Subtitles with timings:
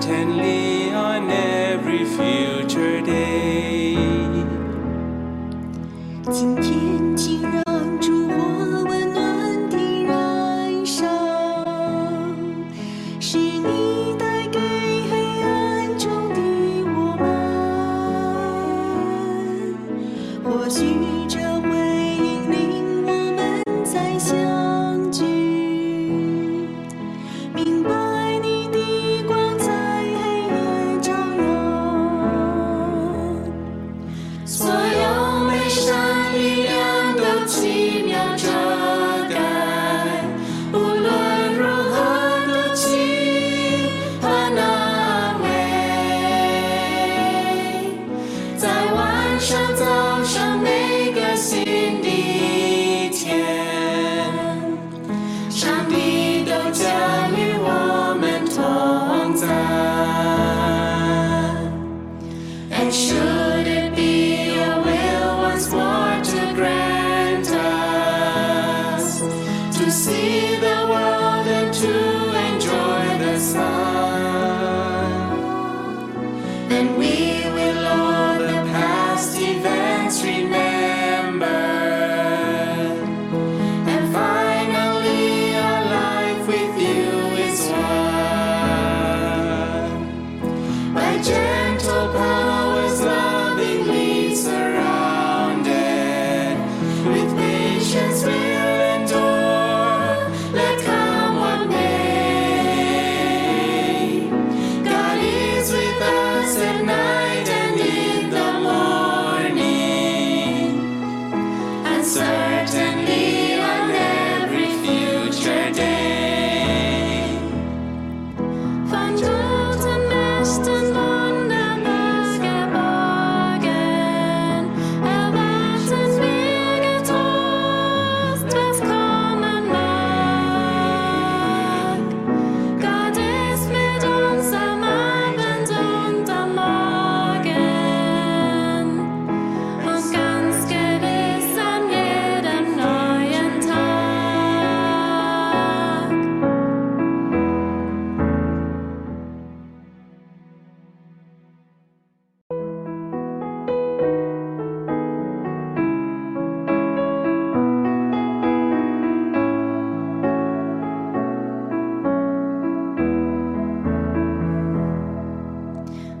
[0.00, 3.96] certainly on every future day.
[6.30, 7.15] 今天，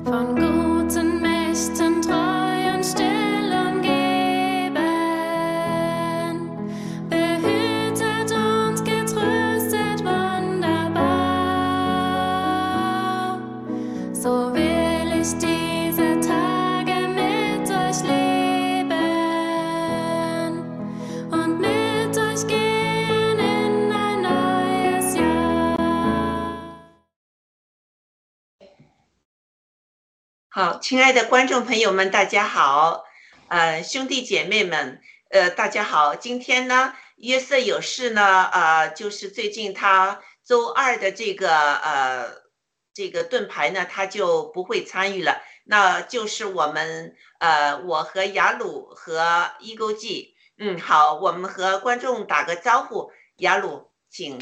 [0.06, 0.45] phone
[30.88, 33.02] 亲爱的观众朋友们，大家好，
[33.48, 35.00] 呃，兄弟姐妹们，
[35.30, 36.14] 呃，大家好。
[36.14, 42.28] 今天呢，约瑟有事呢，呃，就是最近他周二的这个呃
[42.94, 45.42] 这个盾牌呢，他就不会参与了。
[45.64, 53.10] 那就是我们呃，我和雅鲁和一勾记，嗯，好，我们和观众打个招呼。
[53.38, 54.40] 雅鲁，请。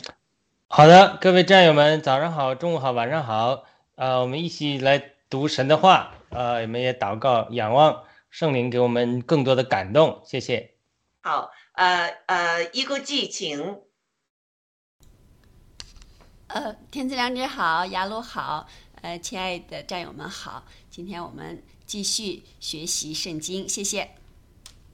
[0.68, 3.64] 好的，各位战友们，早上好，中午好，晚上好。
[3.94, 10.74] 呃，我们一起来读神的话，呃，我们也祷告，仰望圣灵给我们更多的感动，谢谢。
[11.22, 13.80] 好，呃呃，一个记，请。
[16.48, 18.66] 呃，天赐良知好，雅鲁好，
[19.02, 24.10] 呃，亲爱的战友们好，今天我们继续学习圣经，谢谢。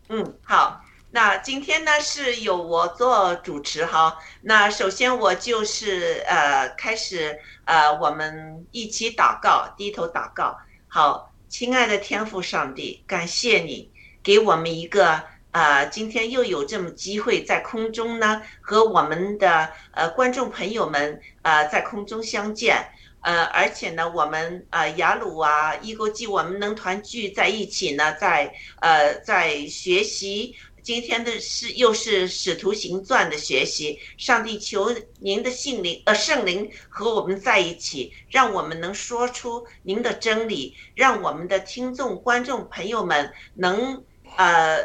[0.08, 0.84] 嗯，好。
[1.12, 4.16] 那今天呢是由我做主持哈。
[4.42, 10.56] 那首先我就是呃开始呃我们一起祷告，低头祷告。
[10.86, 13.90] 好，亲爱的天父上帝，感谢你
[14.22, 15.20] 给我们一个
[15.50, 22.86] 呃今天又有这么机会在空中呢和我们的呃观众朋友们呃在空中相见。
[23.22, 28.50] 呃，而且呢，我们啊雅鲁啊、伊国际，我们能团聚在一起呢，在
[28.80, 30.56] 呃在学习。
[30.82, 44.04] 今天的是又是使徒行传的学习，上帝求您的信灵呃圣灵和我们在一起，让我们能说出您的真理，让我们的听众观众朋友们能
[44.36, 44.78] 呃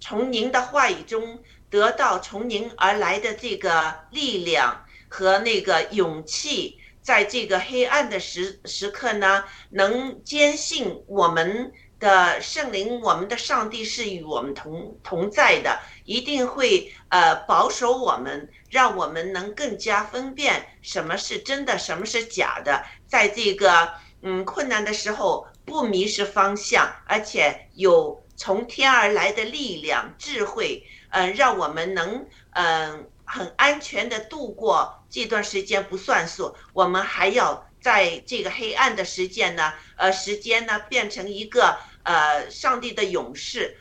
[0.00, 11.72] 从您的话语中得到从您而来的这个力量和那个勇气，在这个黑暗的时时刻呢，能坚信我们。
[11.98, 23.92] 的圣灵，我们的上帝是与我们同同在的，一定会呃保守我们，让我们能更加分辨什么是真的，什么是假的，在这个
[24.22, 41.78] 嗯困难的时候不迷失方向，而且有从天而来的力量、智慧，嗯，让我们能嗯很安全的度过这段时间不算数，我们还要在这个黑暗的时间呢，呃时间呢变成一个。
[42.04, 43.76] 呃，上帝的勇士，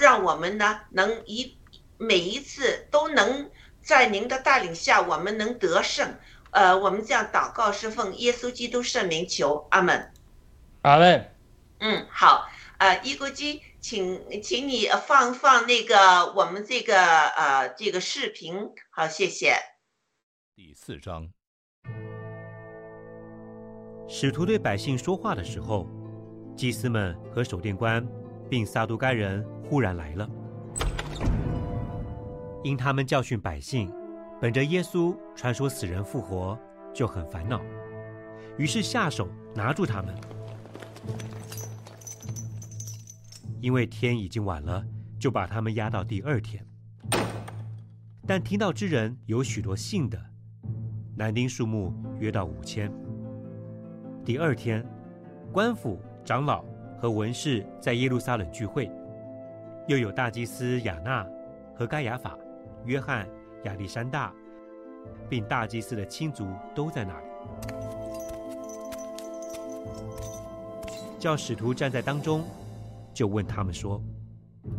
[0.00, 1.56] 让我们呢能一
[1.96, 3.48] 每一次都能
[3.80, 6.12] 在您的带领下，我们能得胜。
[6.50, 10.12] 呃，我们这样祷告是奉耶稣基督圣名求，阿门。
[10.80, 11.32] 阿门。
[11.78, 12.50] 嗯，好。
[12.78, 18.70] 呃，伊国基，请请你放放那个我们这个呃这个视频。
[18.90, 19.54] 好，谢谢。
[20.56, 21.30] 第四章，
[24.14, 25.88] 使徒对百姓说话的时候。
[26.54, 28.06] 祭司们和守殿官，
[28.50, 30.28] 并撒都该人忽然来了，
[32.62, 33.90] 因他们教训百姓，
[34.38, 36.58] 本着耶稣传说死人复活，
[36.92, 37.58] 就很烦恼，
[38.58, 40.14] 于是下手拿住他们。
[43.62, 44.84] 因为天已经晚了，
[45.18, 46.62] 就把他们押到第二天。
[48.26, 50.22] 但听到之人有许多信的，
[51.16, 52.92] 男丁数目约到五千。
[54.24, 54.84] 第二天，
[55.52, 55.98] 官府。
[56.24, 56.64] 长老
[57.00, 58.88] 和文士在耶路撒冷聚会，
[59.88, 61.26] 又有大祭司亚纳
[61.74, 62.38] 和该亚法、
[62.84, 63.28] 约翰、
[63.64, 64.32] 亚历山大，
[65.28, 67.26] 并大祭司的亲族都在那里。
[71.18, 72.44] 叫使徒站在当中，
[73.12, 74.00] 就问他们说：“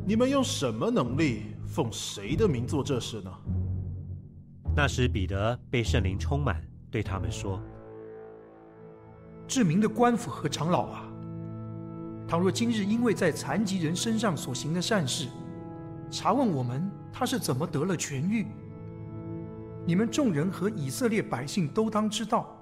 [0.08, 3.30] 你们用什么能力，奉谁的名做这事呢？”
[4.74, 7.62] 那时彼得被圣灵充满，对他们说
[9.54, 11.08] ：“知名的官府和长老啊！”
[12.28, 15.28] 倘若今日因为在残疾人身上所行的善事，
[16.10, 18.48] 查问我们他是怎么得了痊愈，
[19.86, 22.60] 你们众人和以色列百姓都当知道，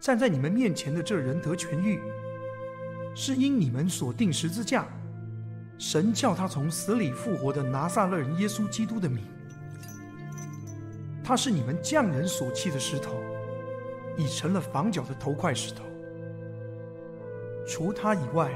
[0.00, 2.00] 站在你们面前的这人得痊愈，
[3.14, 4.88] 是因你们所定十字架，
[5.78, 9.22] 神叫他从死里复活的拿撒勒人耶稣基督的名，
[11.22, 13.14] 他是你们匠人所弃的石头，
[14.16, 15.84] 已成了房角的头块石头。
[17.66, 18.50] 除他以外，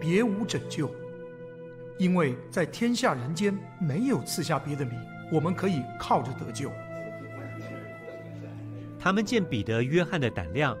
[0.00, 0.90] 别无拯救，
[1.98, 4.98] 因为在天下人间没有赐下别的名，
[5.30, 6.70] 我们可以靠着得救。
[8.98, 10.76] 他们见彼得、约翰的胆量，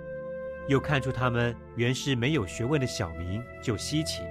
[0.66, 4.22] 又看出他们原是没有学问的小民，就稀奇，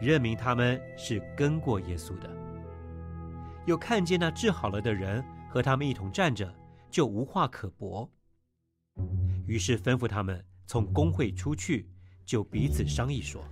[0.00, 2.28] 认明他们是跟过耶稣的。
[3.66, 6.52] 又看见那治好了的人和他们一同站着，
[6.90, 8.10] 就无话可驳。
[9.46, 11.88] 于是吩咐他们从工会出去。
[12.26, 13.42] 就彼此商议说：“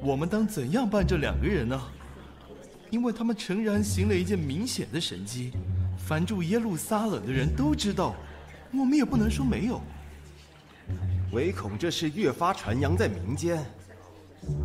[0.00, 1.82] 我们当怎样办这两个人呢？
[2.90, 5.50] 因为他们诚然行了一件明显的神迹，
[5.98, 8.14] 凡住耶路撒冷的人都知道，
[8.72, 9.80] 我们也不能说没有。
[11.32, 13.66] 唯恐这事越发传扬在民间，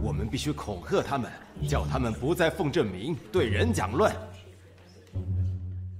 [0.03, 1.31] 我们必须恐吓他们，
[1.67, 4.15] 叫他们不再奉这名对人讲论。”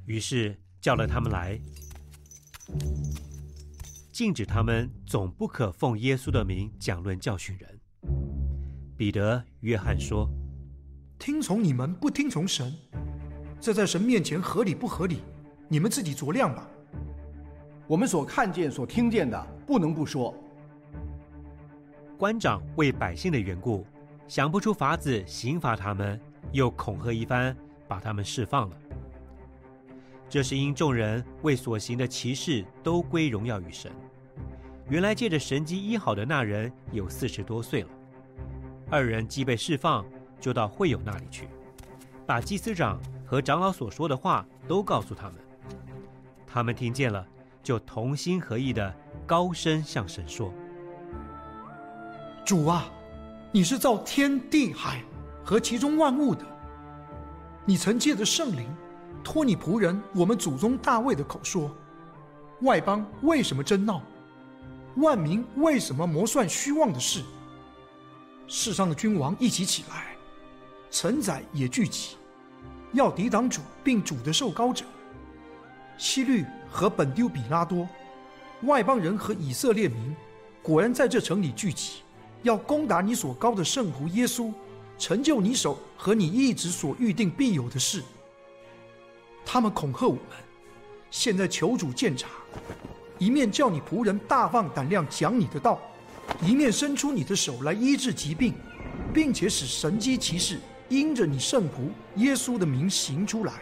[0.06, 1.60] 于是叫了他们来。
[4.14, 7.80] 禁止他们总不可奉耶稣的名讲论教训人。
[8.96, 10.30] 彼得、约翰说
[11.18, 12.72] ：“听从你们，不听从神，
[13.60, 15.24] 这在神面前合理不合理？
[15.68, 16.70] 你们自己酌量吧。
[17.88, 20.32] 我们所看见、所听见的，不能不说。”
[22.16, 23.84] 官长为百姓的缘故，
[24.28, 28.78] 想不出法子刑罚他们，又恐吓一番，把他们释放了。
[30.34, 33.92] 这是因众人为所行的奇事都归荣耀于神。
[34.90, 37.90] 原来借着神机医好的那人有四十多岁了。
[38.90, 40.04] 二人既被释放，
[40.40, 41.48] 就到会友那里去，
[42.26, 45.36] 把祭司长和长老所说的话都告诉他们。
[46.48, 47.24] 他们听见了，
[47.62, 48.92] 就同心合意的
[49.28, 50.52] 高声向神说
[52.44, 52.92] ：“主啊，
[53.52, 55.04] 你是造天地海
[55.46, 56.44] 和其中万物的，
[57.66, 58.68] 你曾借着圣灵。”
[59.24, 61.72] 托你仆人我们祖宗大卫的口说，
[62.62, 64.02] 外邦为什么争闹？
[64.98, 67.24] 万民为什么谋算虚妄的事？
[68.48, 70.16] 世上的君王一起起来，
[70.92, 72.18] 臣宰也聚集，
[72.92, 74.86] 要抵挡主并主的受膏者。
[75.98, 77.88] 希律和本丢比拉多，
[78.64, 80.16] 外邦人和以色列民，
[80.62, 82.02] 果然在这城里聚集，
[82.44, 84.54] 要攻打你所高的圣徒耶稣，
[84.98, 88.04] 成就你手和你一直所预定必有的事。
[89.46, 90.22] 他们恐吓我们，
[91.12, 92.30] 现在求主鉴察，
[93.20, 95.80] 一面叫你仆人大放胆量讲你的道，
[96.42, 98.54] 一面伸出你的手来医治疾病，
[99.14, 100.60] 并且使神机骑士
[100.90, 103.54] 因着你圣仆耶稣的名行出来。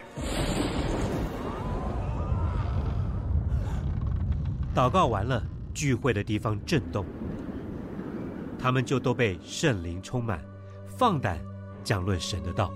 [4.74, 5.42] 祷告完了，
[5.74, 7.04] 聚会的地方震动，
[8.58, 10.42] 他们就都被圣灵充满，
[10.96, 11.38] 放胆
[11.84, 12.72] 讲论神的道。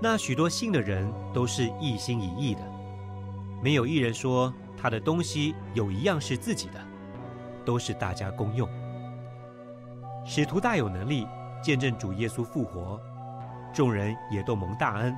[0.00, 2.60] 那许多信的人都是一心一意的，
[3.62, 6.80] 没有一人说他的东西有一样是自己的，
[7.64, 8.68] 都是大家公用。
[10.24, 11.26] 使徒大有能力
[11.62, 13.00] 见证主耶稣复活，
[13.72, 15.16] 众人也都蒙大恩，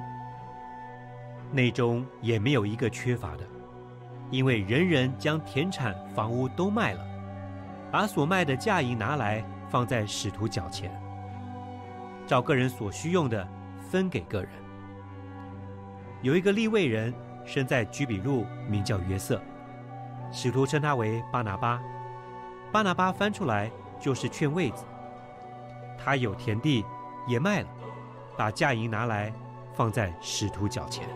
[1.51, 3.45] 内中也没有一个缺乏的。
[4.31, 7.05] 因为人人将田产房屋都卖了，
[7.91, 10.89] 把所卖的价银拿来放在使徒脚前，
[12.27, 13.49] 照个人所需用的
[13.91, 14.51] 分给个人。
[16.21, 17.15] 有一个立位人
[17.47, 19.41] 生在居比路，名叫约瑟，
[20.33, 21.81] 使徒称他为巴拿巴。
[22.73, 23.71] 巴拿巴翻出来
[24.01, 24.85] 就是劝位子。
[25.97, 26.85] 他有田地
[27.29, 27.69] 也卖了，
[28.37, 29.33] 把价银拿来
[29.75, 31.09] 放在使徒脚前。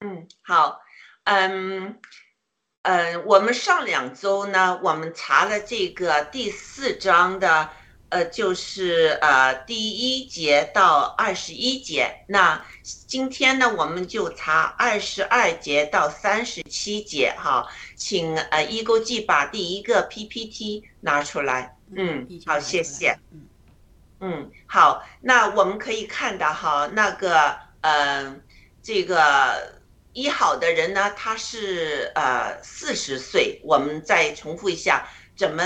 [0.00, 0.80] 嗯，好，
[1.24, 2.00] 嗯，
[2.86, 7.68] 呃，我们上两周呢，我们查了这个第四章的，
[8.10, 12.24] 呃，就是呃第一节到二十一节。
[12.28, 17.34] 那今天呢，我们就查二十二节到三十七节。
[17.36, 17.66] 哈，
[17.96, 21.76] 请呃一勾记把第一个 PPT 拿出来。
[21.92, 23.18] 嗯，好，谢谢。
[23.32, 23.48] 嗯，
[24.20, 28.40] 嗯，好，那我们可以看到哈，那个，嗯，
[28.80, 29.74] 这个。
[30.16, 33.60] 医好的人呢，他是呃四十岁。
[33.62, 35.06] 我们再重复一下，
[35.36, 35.62] 怎么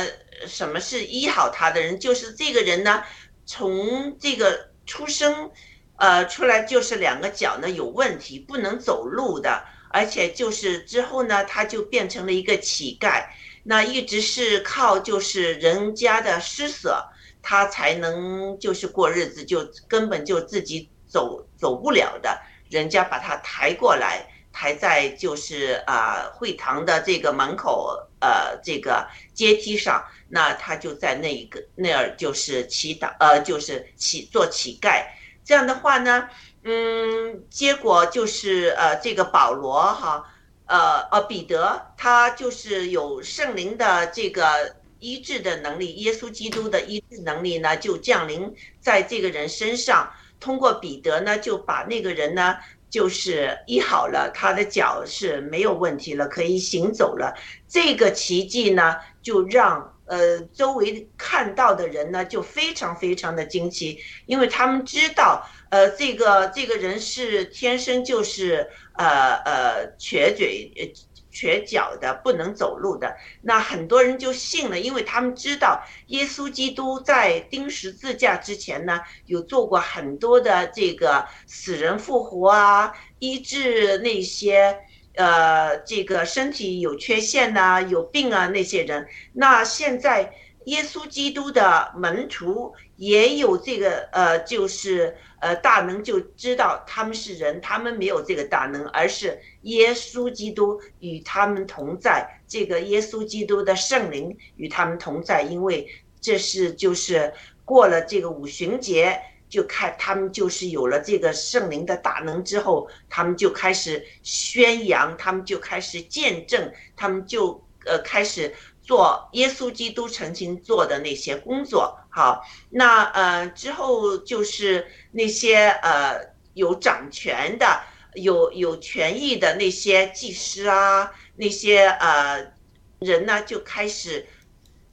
[0.48, 2.00] 什么是医好他的人？
[2.00, 3.04] 就是这个人呢，
[3.46, 5.52] 从这个出生，
[5.94, 13.24] 呃出来就是两个脚呢有问题，不能走路的，而且就是之后呢，他就变成了一个乞丐。
[13.62, 17.06] 那一直是靠就是人家的施舍，
[17.40, 22.36] 他才能就是过日子，就根本就自己走走不了的，
[22.68, 24.26] 人家把他抬过来。
[24.52, 35.04] 还在就是啊会堂的这个门口呃这个阶梯上，那他就在那一个那儿就是祈祷呃就是乞做乞丐，
[35.44, 36.28] 这样的话呢，
[36.64, 40.24] 嗯，结果就是呃这个保罗哈
[40.66, 52.58] 呃呃彼得他就是有圣灵的这个医治的能力，耶稣基督的医治能力呢就降临在这个人身上，通过彼得呢就把那个人呢。
[52.90, 57.32] 就是医好了，他的脚是没有问题了，可以行走了。
[57.68, 70.92] 这个奇迹呢，就让呃周围看到的人呢就非常非常的惊奇，因为他们知道，呃，这个这个人是天生就是呃呃瘸嘴。
[71.30, 84.76] 瘸脚的不能走路的，那很多人就信了，因为他们知道耶稣基督在钉十字架之前呢，有做过很多的这个死人复活啊，医治那些
[85.14, 89.06] 呃这个身体有缺陷呐、有病啊那些人。
[89.32, 90.32] 那现在
[90.66, 99.40] 耶稣基督的门徒也有这个呃，就是呃大能，就知道他们是人，他们没有这个大能，而是。
[99.64, 105.86] 耶稣基督与他们同在，这个耶稣基督的圣灵与他们同在，因为
[106.18, 107.30] 这是就是
[107.62, 109.20] 过了这个五旬节，
[109.50, 118.54] 就看他们就是有了这个圣灵的大能之后，他们就开始宣扬，他们就开始见证，他们就呃开始
[118.90, 121.96] 做耶稣基督曾经做的那些工作。
[122.10, 127.82] 好，那呃之后就是那些呃有掌权的。
[128.14, 132.52] 有有权益的那些祭司啊，那些呃
[132.98, 134.26] 人呢，就开始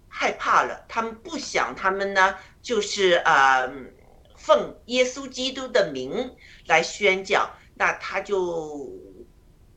[0.08, 0.86] 害怕了。
[0.88, 3.68] 他们不想，他们呢就是呃
[4.36, 6.36] 奉耶稣基督的名
[6.68, 8.88] 来宣教，那他就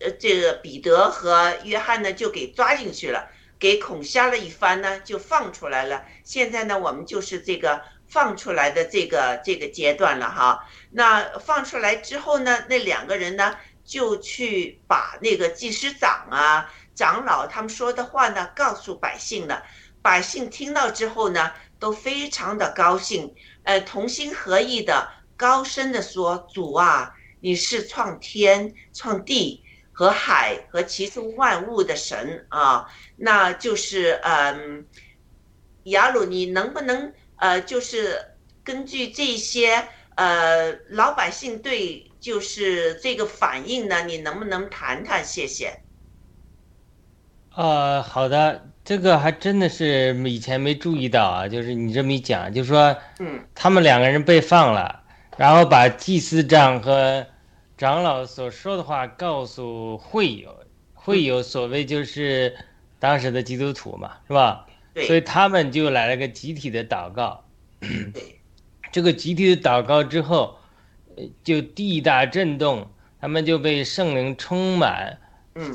[0.00, 3.30] 呃这个彼得和约翰呢就给抓进去了。
[3.60, 6.02] 给恐吓了一番呢，就放出来了。
[6.24, 10.66] 现在呢，我们就是这个放出来的这个这个阶段了哈。
[10.90, 19.62] 那放出来之后呢，那两个人呢就去把那个祭司长啊、长老他们说的话呢告诉百姓了。
[20.02, 29.62] 百姓听到之后呢，都非常的高兴，呃，同心合意的高声的说：“主啊，你是创天、创地。”
[30.00, 32.86] 和海和其中万物的神啊，
[33.16, 34.86] 那就是嗯，
[35.82, 38.18] 雅鲁，你能不能呃，就是
[38.64, 45.22] 根据这些呃老百姓对就是这个反应呢，你能不能谈谈？
[45.22, 45.78] 谢谢。
[47.54, 55.02] 呃，好的，这个还真的是以前没注意到啊，就是你这么一讲，就说，嗯，他们两个人被放了，
[55.36, 57.26] 然后把祭司长和。
[57.80, 60.54] 长老所说的话告诉会友，
[60.92, 62.54] 会友所谓就是
[62.98, 64.66] 当时的基督徒嘛，是吧？
[65.06, 67.42] 所以他们就来了个集体的祷告。
[68.92, 70.58] 这个集体的祷告之后，
[71.42, 72.86] 就地大震动，
[73.18, 75.18] 他们就被圣灵充满，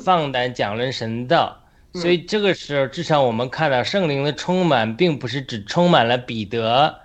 [0.03, 1.59] 放胆讲论神道。
[1.95, 6.99] 所以这个时候，至少我们看到圣灵的充满，并不是只充满了彼得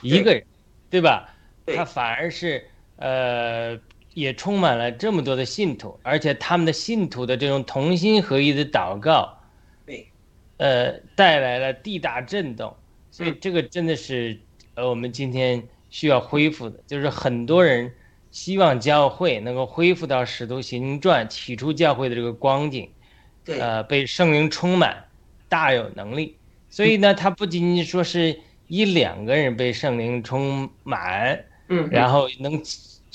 [0.00, 0.44] 一个人，
[0.90, 1.28] 对吧？
[1.66, 2.64] 他反而是
[2.98, 3.76] 呃。
[4.14, 9.36] 也充满了这么多的信徒，而且他们的信徒的这种同心合一的祷告，
[9.84, 10.08] 对，
[10.56, 12.74] 呃，带来了地大震动，
[13.10, 14.38] 所以这个真的是
[14.74, 17.92] 呃我们今天需要恢复的，就是很多人
[18.30, 22.88] 希望教会能够恢复到使徒行传起初教会的这个光景，
[23.44, 25.04] 对，呃，被圣灵充满，
[25.48, 26.36] 大有能力，
[26.70, 32.62] 所以呢，他不仅仅说是一两个人被圣灵充满，嗯，然后能。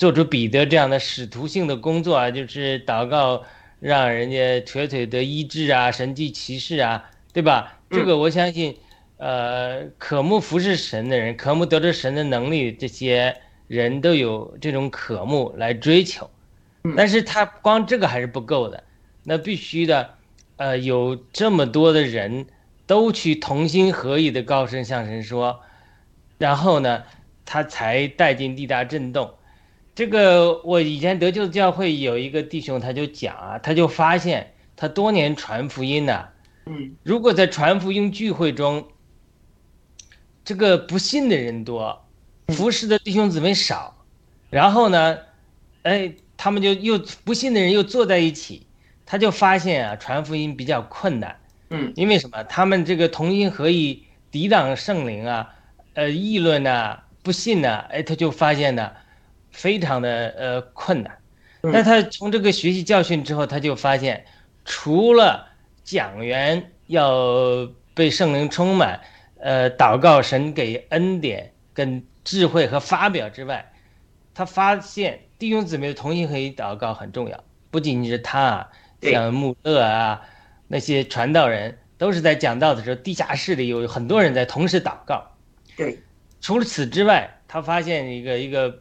[0.00, 3.44] 做出彼得这样的使徒性的工作啊，就是祷告，
[3.80, 7.78] 让人家瘸腿得医治啊，神迹奇事啊，对吧？
[7.90, 8.74] 这个我相信，
[9.18, 13.36] 呃，渴慕服侍神的人，渴慕得着神的能力，这些
[13.68, 16.30] 人都有这种渴慕来追求。
[16.96, 18.82] 但是他光这个还是不够的，
[19.24, 20.14] 那必须的，
[20.56, 22.46] 呃，有这么多的人
[22.86, 25.60] 都去同心合意的高声向神说，
[26.38, 27.02] 然后呢，
[27.44, 29.34] 他才带进地大震动。
[30.00, 36.26] 这个我以前得救教会有一个弟兄，他就讲啊，他就发现他多年传福音呢，
[36.64, 38.88] 嗯，如果在传福音聚会中，
[40.42, 42.02] 这个不信的人多，
[42.48, 43.94] 服侍的弟兄姊妹少，
[44.48, 45.18] 然后呢，
[45.82, 48.66] 哎，他们就又不信的人又坐在一起，
[49.04, 52.42] 他就发现啊，传福音比较困难，嗯，因为什么？
[52.44, 55.50] 他们这个同心合意抵挡圣灵啊，
[55.92, 58.90] 呃，议论呐，不信呐，哎，他就发现呢。
[59.50, 61.18] 非常的呃困难，
[61.60, 64.24] 那他从这个学习教训之后，他就发现，
[64.64, 65.46] 除了
[65.84, 69.00] 讲员要被圣灵充满，
[69.38, 73.72] 呃，祷告神给恩典跟智慧和发表之外，
[74.32, 77.44] 他发现弟兄姊妹的同心合一祷告很重要。
[77.70, 78.68] 不仅仅是他啊，
[79.02, 80.22] 像穆勒啊
[80.68, 85.22] 那些传道人，都是在讲道的时候，地下室里有很多人在同时祷告。
[85.76, 85.98] 对，
[86.40, 88.80] 除了此之外，他发现一个一个。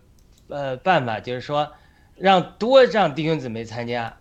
[0.50, 1.72] 呃，办法就是说，
[2.18, 4.18] 让多让弟兄姊妹参加，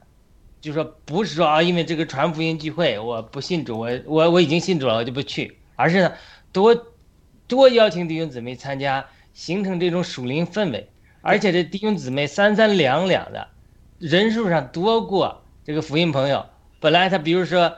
[0.60, 6.12] 就说不是说啊，因为这个传福音聚会，我不信主，我我我已经信主了，我就不去，而是呢，
[6.52, 6.86] 多
[7.46, 10.88] 多邀请弟兄姊妹参加，形成这种属灵氛围，
[11.22, 13.48] 而且这弟兄姊妹三三两两的，
[13.98, 16.44] 人数上多过这个福音朋友。
[16.78, 17.74] 本来他比如说，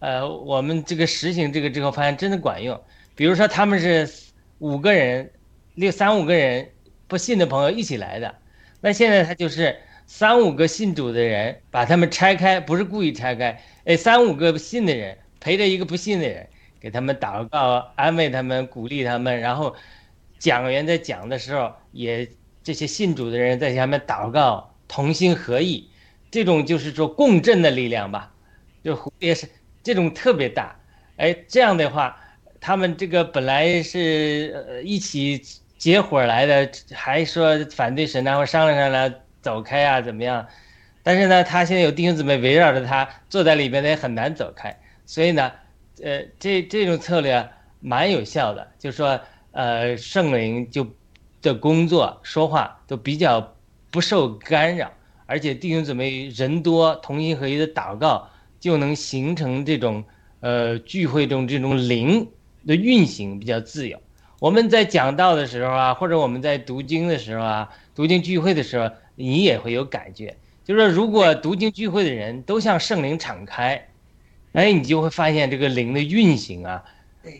[0.00, 2.78] 呃，我们这个实行这个之后，发现真的管用。
[3.16, 4.06] 比如说他们是
[4.58, 5.30] 五个人，
[5.74, 6.68] 六三五个人。
[7.06, 8.34] 不信的朋友一起来的，
[8.80, 16.48] 那现在他就是三五个信主的人，把他们拆开，不是故意拆开，哎，三五个信的人陪着一个不信的人，
[16.80, 19.74] 给他们祷告、安慰他们、鼓励他们，然后
[20.38, 22.28] 讲员在讲的时候，也
[22.62, 25.90] 这些信主的人在下面祷告，同心合意，
[26.30, 28.34] 这种就是说共振的力量吧，
[28.82, 29.46] 就也是
[29.82, 30.74] 这种特别大，
[31.16, 32.18] 哎，这样的话，
[32.60, 35.42] 他们这个本来是呃一起。
[35.84, 40.48] 结伙来的，还说反对神，然后商量商量走开啊，怎么样？
[41.02, 44.74] 但是呢，他现在有弟兄姊妹围绕着他坐在里边，呢也很难走开。
[45.04, 45.52] 所以呢，
[46.02, 47.46] 呃，这这种策略
[47.80, 49.20] 蛮有效的，就说，
[49.52, 50.86] 呃，圣灵就
[51.42, 53.54] 的工作说话都比较
[53.90, 54.90] 不受干扰，
[55.26, 58.26] 而且弟兄姊妹人多，同心合一的祷告
[58.58, 60.02] 就能形成这种
[60.40, 62.26] 呃聚会中这种灵
[62.66, 64.00] 的运行比较自由。
[64.44, 70.36] 我们在讲道的时候啊，或者我们在读经的时候啊，读经聚会的时候，你也会有感觉。
[70.64, 73.88] 就是说，如果读经聚会的人都向圣灵敞开，
[74.52, 76.84] 哎，你就会发现这个灵的运行啊，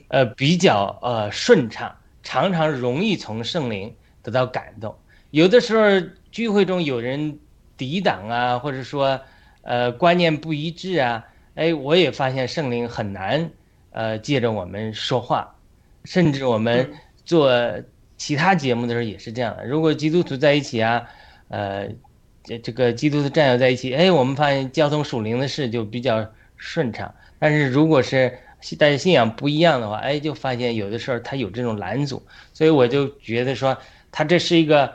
[0.09, 4.97] 呃，比较呃顺畅，常常容易从圣灵得到感动。
[5.31, 5.85] 有的时候
[6.31, 7.39] 聚会中有人
[7.77, 9.21] 抵挡啊，或者说
[9.61, 11.23] 呃观念不一致啊，
[11.55, 13.51] 哎，我也发现圣灵很难
[13.91, 15.55] 呃借着我们说话，
[16.05, 16.93] 甚至我们
[17.25, 17.51] 做
[18.17, 19.65] 其他节目的时候也是这样的。
[19.67, 21.07] 如果基督徒在一起啊，
[21.49, 21.89] 呃，
[22.43, 26.27] 这这个基督徒战友在一起，哎，我们发现交通属灵的事就比较。
[26.57, 28.39] 顺畅，但是如果是
[28.79, 32.23] 大家信仰不一样的话，哎，就发现有的时候他有这种拦阻，
[32.55, 33.77] 所以我就觉得说，
[34.13, 34.91] 他这是一个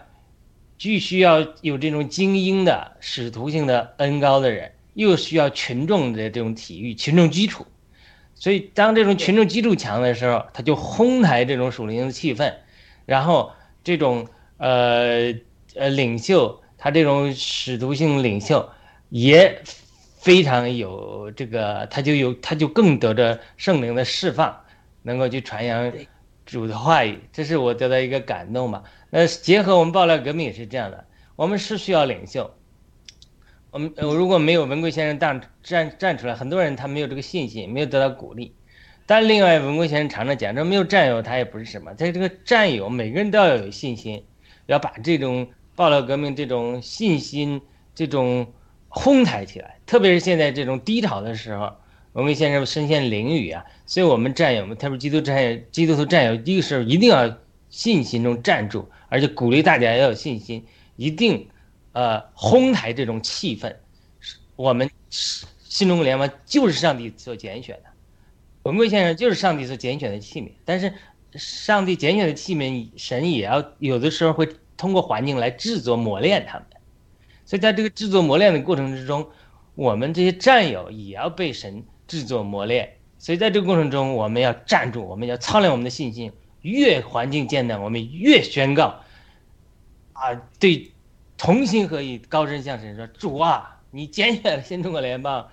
[0.79, 7.67] 既需要有这种精英的使徒性的恩高的人，又需要群众的这种体育群众基础，
[8.39, 12.51] 所以当这种群众基础强的时候，他就哄抬这种属灵的气氛，
[13.05, 13.51] 然后
[13.83, 15.31] 这种呃
[15.75, 18.67] 呃领袖，他这种使徒性领袖
[19.09, 19.61] 也。
[20.21, 24.53] 非常有这个，他就有，他就更得着圣灵的释放，
[25.01, 25.89] 能够去传扬
[26.45, 28.83] 主的话语，这是我得到一个感动吧。
[29.09, 31.05] 那结合我们爆料革命也是这样的，
[31.37, 32.53] 我们是需要领袖。
[33.71, 38.53] 我们我如果没有文贵先生站站站出来，很多人他没有这个信心，没有得到鼓励。
[39.05, 41.93] 但另外，文贵先生常常讲，这没有战友，他也不是什么。
[41.93, 44.23] 在这个战友，每个人都要有信心，
[44.67, 47.61] 要把这种爆料革命这种信心
[47.93, 48.47] 这种。
[48.91, 51.71] 哄抬起来，特别是现在这种低潮的时候，
[52.13, 57.37] 文贵先生身陷囹圄啊，所以我们战友们，特别是基督战友、基督徒战友，第一个时候一定要
[57.69, 61.47] 信心中站住，而且鼓励大家要有信心，一定
[61.93, 63.75] 呃哄抬这种气氛。
[64.55, 67.89] 我们新中国联盟就是上帝所拣选的，
[68.63, 70.93] 文贵先生就是上帝所拣选的器皿，但是
[71.33, 76.65] 上帝拣选的器皿，神也要有的时候会通过环境来制作磨练他们。
[77.45, 79.27] 所以，在这个制作磨练的过程之中，
[79.75, 82.97] 我们这些战友也要被神制作磨练。
[83.17, 86.31] 所以，在这个过程中，我们要站住，我们要操练我们的信心。
[86.61, 89.01] 越环境艰难，我们越宣告
[90.13, 90.91] 啊，对，
[91.39, 95.47] 同心合意，高声向神说：“主啊，你拣选了新中国联邦，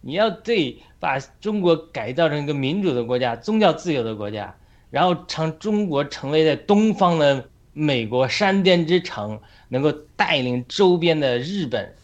[0.00, 4.54] 你要对把中国改造成一个民主的国家、宗教自由的国家，
[4.90, 9.40] 然后让中国成为在东方的美国山巅之城。”
[9.72, 11.94] 能够带领周边的日本、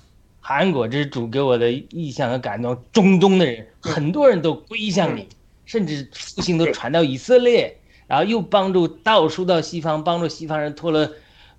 [0.40, 2.80] 韩国，这是主给我的意向和感动。
[2.92, 5.26] 中东的人很多人都归向你，
[5.64, 11.10] 甚至复兴都传到以色列，然后又帮助倒输到西方，帮助西方人脱了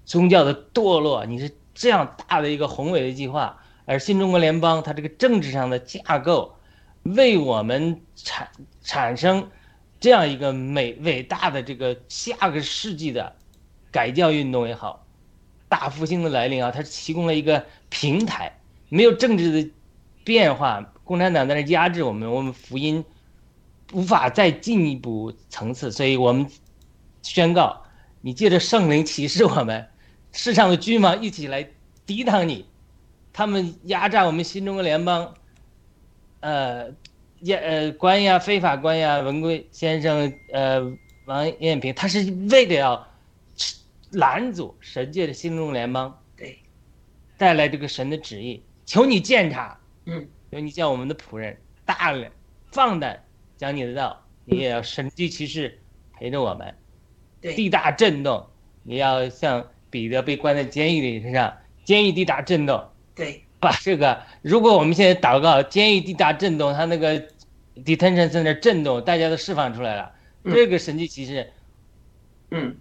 [0.06, 1.26] 宗教的堕落。
[1.26, 6.56] 你是这样大的一个宏伟的计划，而新中国联邦它这个政治上的架构，
[7.04, 8.50] 为我们产
[8.82, 9.48] 产生
[10.00, 13.36] 这样一个美伟大的这个下个世纪的
[13.92, 15.06] 改教运动也好。
[15.70, 18.52] 大复兴的来临啊，它提供了一个平台。
[18.90, 19.70] 没有政治的
[20.24, 23.06] 变化，共产党在那压制我们，我们福音
[23.94, 25.92] 无法再进一步层次。
[25.92, 26.50] 所以我们
[27.22, 27.84] 宣告：
[28.22, 29.88] 你借着圣灵启示我们，
[30.32, 31.70] 世上的君王一起来
[32.06, 32.66] 抵挡你，
[33.32, 35.34] 他们压榨我们新中国联邦，
[36.40, 36.90] 呃，
[37.42, 40.82] 压呃官呀、非法官呀、文贵先生、呃
[41.26, 43.08] 王艳平，他是为了要。
[44.12, 46.58] 拦阻神界的新中联邦，对，
[47.38, 52.32] 带来这个神的旨意，求你见他，嗯，求你叫我们的仆人大胆
[52.72, 53.22] 放胆
[53.58, 55.78] 讲你的道，你也要神迹骑士
[56.14, 56.74] 陪着我们，
[57.42, 58.48] 对，地大震动，
[58.82, 62.84] 你要像彼得被关在监狱里身上，监狱地大震动，
[63.16, 67.20] 对， 把这个，如果我们现在祷告，监狱地大震动，他那个
[67.86, 70.12] detention 在那震动，大家都释放出来了，
[70.46, 71.50] 这个神迹其实，
[72.52, 72.76] 嗯。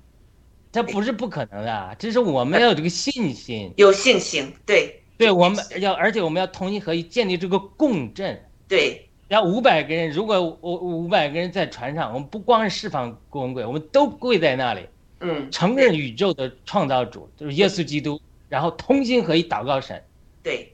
[0.72, 8.38] 这不是不可能的，这是我们要有这个信心，有信心，对，对，我们要，而且我们要同心合一建立这个共振，
[8.68, 14.82] 对，要五百个人，如果我五百个人在船上，我们不光是释放郭文贵，我们都跪在那里，
[15.20, 20.02] 嗯，承认宇宙的创造主就是耶稣基督，然后同心合一祷告神，
[20.42, 20.72] 对，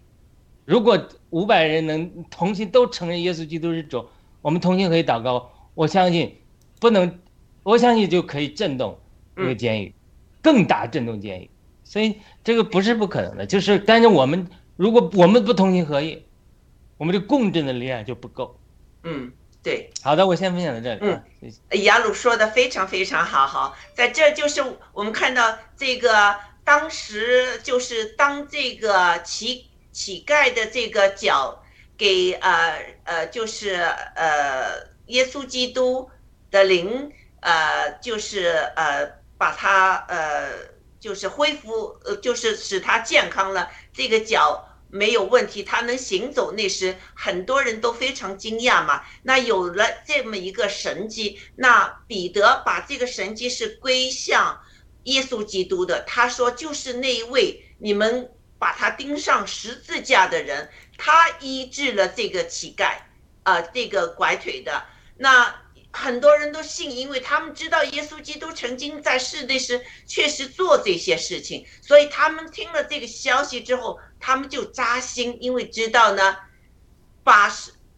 [0.65, 4.05] 如果五百人能同心都承认耶稣基督是主，
[4.41, 6.37] 我们同心合意祷告，我相信
[6.81, 7.19] 不能，
[7.63, 8.99] 我相信就可以震动。
[9.35, 9.95] 这个监狱，
[10.43, 11.49] 更大震动监狱，
[11.85, 16.23] 所以这个不是不可能的，就是但是我们如果我们不同心合意，
[16.99, 18.55] 我们的共振的力量就不够。
[19.05, 19.91] 嗯，对。
[20.03, 21.01] 好的，我先分享到这里。
[21.03, 31.63] 嗯，雅鲁说的非常非常好，好，在这就是我们看到这个当时就是当这个乞乞丐的这个脚
[31.97, 33.75] 给呃呃就是
[34.17, 36.11] 呃耶稣基督
[36.51, 39.23] 的灵呃就是呃。
[39.39, 40.51] 把它呃，
[41.01, 43.69] 就是恢复呃，就是使它健康了。
[43.93, 49.03] 这个脚没有问题，他能行走，那时很多人都非常惊讶嘛。
[49.23, 54.61] 那有了这么一个神迹，那彼得把这个神迹是归向
[55.05, 56.03] 耶稣基督的。
[56.03, 62.99] 他说，就是那一位你们把他钉上十字架的人，他医治了这个乞丐，
[63.45, 64.85] 呃，这个拐腿的。
[65.17, 65.62] 那
[65.93, 73.99] 很多人都信，因为他们知道耶稣基督曾经在世的时确实做这些事情，所以他们听了这个消息之后。
[74.25, 76.37] 他们就扎心，因为知道呢，
[77.25, 77.53] 把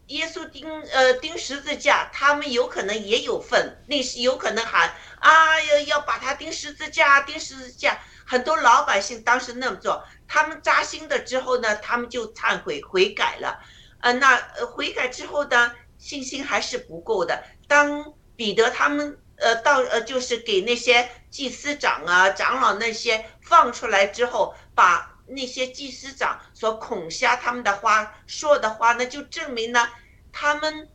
[0.07, 7.99] 耶稣钉呃钉十字架，他们有可能也有份，那是有可能喊啊要要把他钉十字架，钉十字架。
[8.25, 13.59] 很多老百姓当时那么做，他们扎心的之后呢，他们就忏悔悔改了，
[14.01, 14.35] 呃，那
[14.73, 17.43] 悔改之后呢，信心还是不够的。
[17.67, 25.11] 当彼得他们呃到呃就是给那些祭司长啊长老那些放出来之后，把。
[25.27, 29.89] 那些祭司长所恐吓他们的话说的话，那就证明呢，
[30.31, 30.87] 他们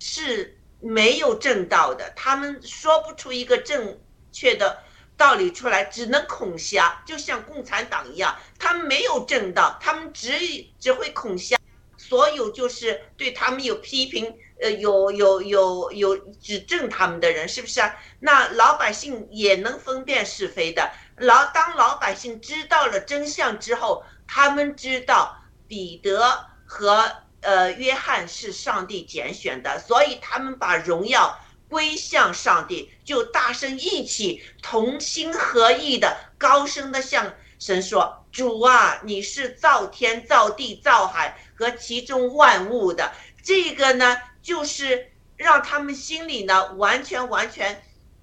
[0.00, 4.00] 是没有正道的，他们说不出一个正
[4.32, 4.82] 确的
[5.16, 10.32] 道理出来，只能恐吓，就像共产党一样，他们没有正道，他们只
[10.80, 11.56] 只会恐吓，
[11.96, 17.94] 所有就是对他们有批评，呃，有有有有指证他们的人，是不是啊？
[18.20, 20.90] 那老百姓也能分辨是非的。
[21.16, 44.16] 老当老百姓知道了真相之后，他们知道彼得和呃约翰是上帝拣选的，所以他们把荣耀归向上帝，就大声一起同心合意的高声的向神说：“主啊，你是造天造地造海和其中万物的。”这个呢，
[44.48, 47.82] 就是让他们心里呢完全完全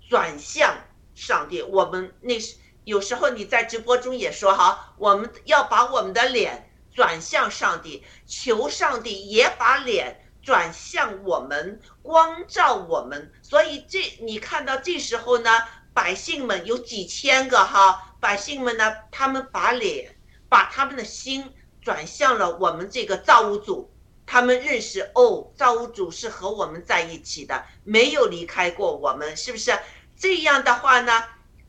[0.10, 0.76] 转向
[1.14, 1.62] 上帝。
[1.62, 2.56] 我们那是。
[2.84, 13.34] 有时候你在直播中也说哈，我们要把我们的脸转向上帝，求上帝也把脸转向我们，光照我们。
[13.42, 15.50] 所以这你看到这时候呢，
[15.96, 20.16] 百姓们有几千个哈，百姓们呢，他们把脸
[20.48, 23.92] 把他们的心转向了我们这个造物主，
[24.26, 29.78] 他们认识哦，造物主是和我们在一起的，没有离开过我们，是不是？
[30.18, 31.24] 这样的话呢？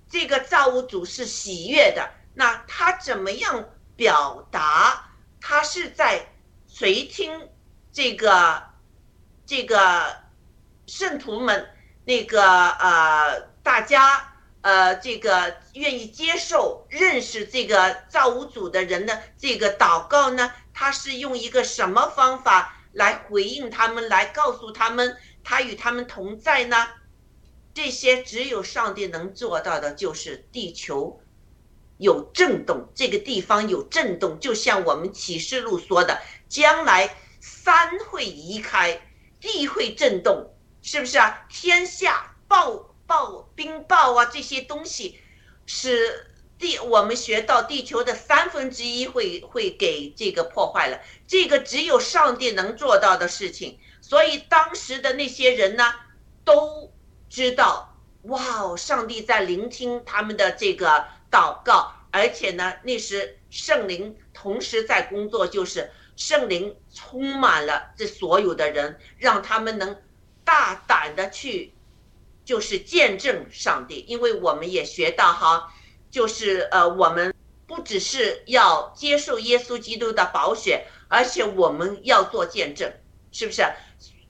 [0.09, 5.11] 这个造物主是喜悦的，那他怎么样表达？
[5.41, 6.33] 他是在
[6.73, 7.49] 垂听
[7.93, 8.63] 这个
[9.45, 10.17] 这个
[10.87, 11.69] 圣徒们
[12.05, 20.53] 那个呃，大家呃，这个愿意接受认识这个造物主的人的这个祷告呢？
[20.79, 26.87] 他是用一个什么方法来回应他们，来告诉他们他与他们同在呢？
[27.73, 31.19] 这些只有上帝能做到的，就是地球
[31.97, 39.01] 有震动，这个地方有震动，就像我们启示录说的，将来山会移开，
[39.41, 41.47] 地会震动，是不是啊？
[41.49, 45.19] 天下暴暴冰暴啊，这些东西
[45.65, 53.79] 是地，我们学到地球的三分之一会会给这个破坏了，这个只有上帝能做到的事情。
[54.01, 55.95] 所以当时的那些人呢，
[56.45, 56.93] 都。
[57.29, 57.93] 知道
[58.23, 70.01] 哇哦，上帝在聆听他们的这个祷告，而且呢，那时圣灵同时在工作，就是圣灵充满了这所有的人，让他们能
[70.45, 71.75] 大胆的去，
[72.45, 74.05] 就是见证上帝。
[74.07, 75.75] 因为我们也学到哈，
[76.11, 77.35] 就是呃，我们
[77.67, 82.93] 不只是要接受耶稣基督的宝血，而且我们要做见证，
[83.33, 83.63] 是不是？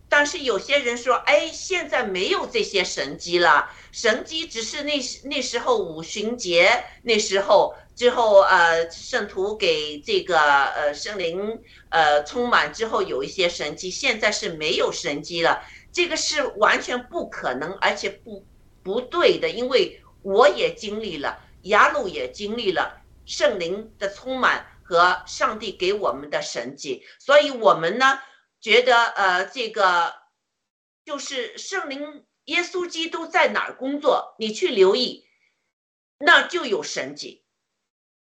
[0.09, 15.61] 但是有些人说，哎，现在没有这些神迹了，神迹只是那那时候五旬节那时候之后，呃，圣徒给这个呃圣灵呃充满之后有一些神迹，现在是没有神迹了，
[15.93, 18.47] 这个是完全不可能，而且不
[18.85, 21.37] 不对的，因为我也经历了，
[21.69, 28.21] 雅鲁也经历了圣灵的充满和上帝给我们的神迹，所以我们呢。
[28.59, 30.13] 觉得呃，这个
[31.05, 35.29] 就是圣灵耶稣基督在哪儿工作，你去留意，
[36.19, 37.45] 那就有神迹。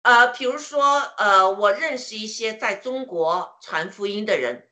[0.02, 4.68] 呃，比如说呃，我认识一些在中国传福音的人，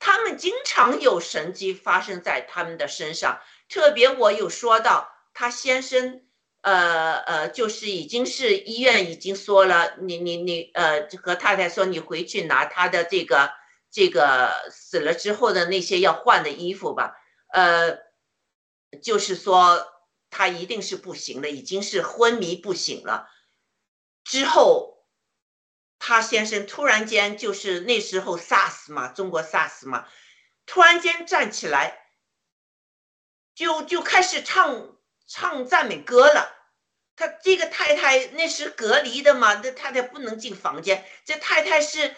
[0.00, 3.40] 他们经常有神迹发生在他们的身上。
[3.68, 6.24] 特别我有说到他先生，
[6.62, 13.52] 呃呃，就是已经是医院已经说了，你你你呃和太太说你回去拿他的这个。
[13.94, 17.14] 这个死了之后的那些要换的衣服吧，
[17.52, 17.98] 呃，
[19.02, 19.86] 就是说
[20.30, 23.28] 他一定是不行了，已经是昏迷不醒了。
[24.24, 25.04] 之后
[25.98, 30.08] 他先生突然间就是那时候 SARS 嘛，中国 SARS 嘛，
[30.64, 32.06] 突然间站起来，
[33.54, 34.96] 就就开始唱
[35.32, 36.54] 唱赞美歌了。
[37.16, 42.14] 他这个太太那是隔离的嘛，这太太不能进房间，这太太是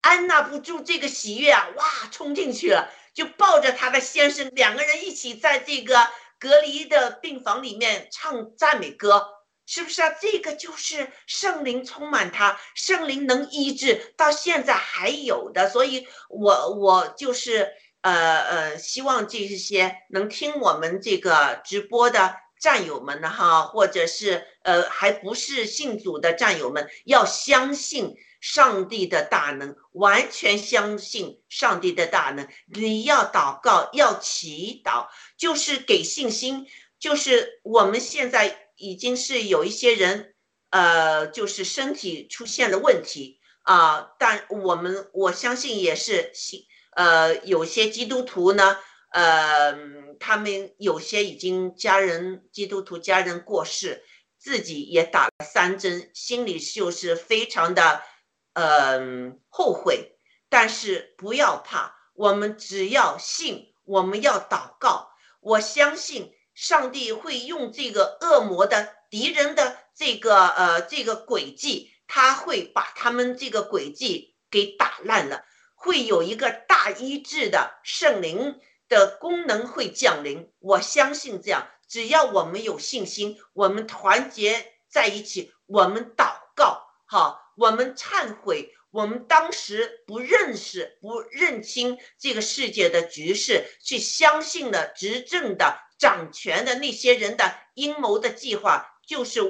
[0.00, 6.08] 按捺不住这个喜悦啊，哇，冲进去了，就抱着他的先生，两个人一起在这个
[6.40, 9.34] 隔离的病房里面唱赞美歌。
[9.70, 10.08] 是不是啊？
[10.18, 15.68] 这个就是圣灵充满他，圣灵能医治，到现在还有的。
[15.68, 17.70] 所以，我我就是
[18.02, 32.48] 呃呃，希望这些能听我们这个直播的战友们呢，哈，或者是呃还不是信主的战友们，要相信上帝的大能，完全相信上帝的大能。
[32.66, 35.06] 你要祷告，要祈祷，
[35.36, 36.66] 就是给信心，
[36.98, 38.64] 就是我们现在。
[38.80, 40.36] 已经是有一些人，
[40.70, 46.62] 呃，就是身体出现了问题啊，但我们我相信也是信，
[46.98, 48.76] 呃，有些基督徒呢，
[49.12, 49.72] 呃，
[50.18, 54.02] 他们有些已经家人基督徒家人过世，
[54.36, 58.02] 自己也打了三针，心里就是非常的，
[58.54, 60.18] 嗯，后悔。
[60.48, 66.34] 但是不要怕，我们只要信，我们要祷告，我相信。
[66.54, 75.44] 上帝会用这个恶魔的敌人的这个呃这个诡计，他会把他们这个诡计给打烂了，
[75.78, 80.52] 会有一个大医治的圣灵的功能会降临。
[80.58, 95.88] 我相信这样，只要我们有信心，我们团结在一起，我们祷告，好，我们忏悔，我们当时不认识、不认清这个世界的局势，去相信了执政的。
[95.98, 99.40] 掌权的那些人的阴谋的计划，就是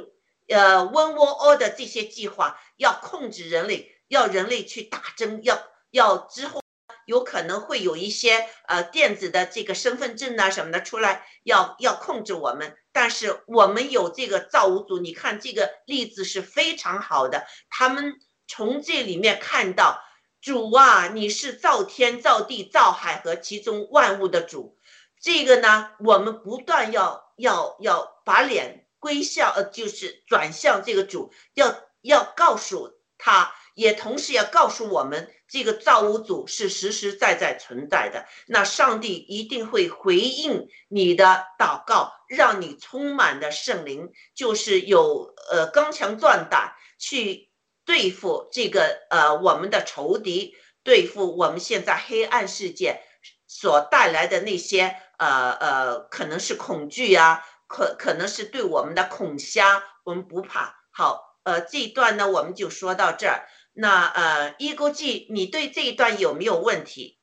[0.48, 6.62] 呃温窝窝的这些计划，要控制人类，要人类去打针，要要之后
[7.06, 12.76] 有可能会有一些呃电子的这个身份证啊什么的出来，要要控制我们。
[12.92, 18.14] 但是我们有这个造物主，你看这个例子是非常好的，他们
[18.46, 20.02] 从这里面看到
[20.40, 24.76] 主啊，你是造天造地造海和其中万物的主。
[25.20, 38.26] 这个呢，我们不断要要要把脸归向，呃，就是转向这个主，要要告诉他，也同时要告诉我们，这个造物主是实实在在存在的。
[38.46, 47.50] 那上帝一定会回应你的祷告，让你充满的圣灵，就是有呃刚强壮胆去
[47.84, 53.02] 对付这个呃我们的仇敌，对付我们现在黑暗世界
[53.46, 54.94] 所带来的那些。
[55.18, 60.76] 呃呃，可能是恐惧呀，可可能是对我们的恐吓，我们不怕。
[60.92, 63.48] 好，呃，这一段呢，我们就说到这儿。
[63.80, 67.18] 那呃，一勾记，你对这一段有没有问题？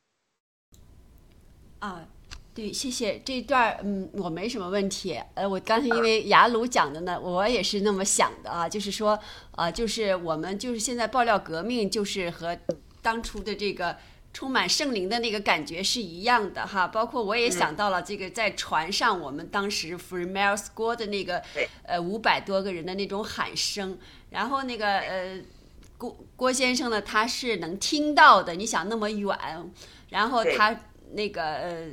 [1.80, 2.08] 啊，
[2.54, 5.20] 对，谢谢这一段，嗯，我没什么问题。
[5.34, 9.20] 呃，我刚才因为雅鲁讲的呢，我也是那么想的啊，就是说，
[9.52, 12.58] 啊，就是我们就是现在爆料革命，就是和
[13.02, 13.98] 当初的这个。
[14.36, 21.42] 充满圣灵的那个感觉是一样的哈，包括我也想到了这个在船上，我们当时 Free Mile School 的那个
[21.84, 23.98] 呃五百多个人的那种喊声，
[24.32, 25.40] 然后那个呃
[25.98, 29.38] 郭郭先生呢，他是能听到的，你想那么远，
[30.10, 30.80] 然后他
[31.14, 31.88] 那个呃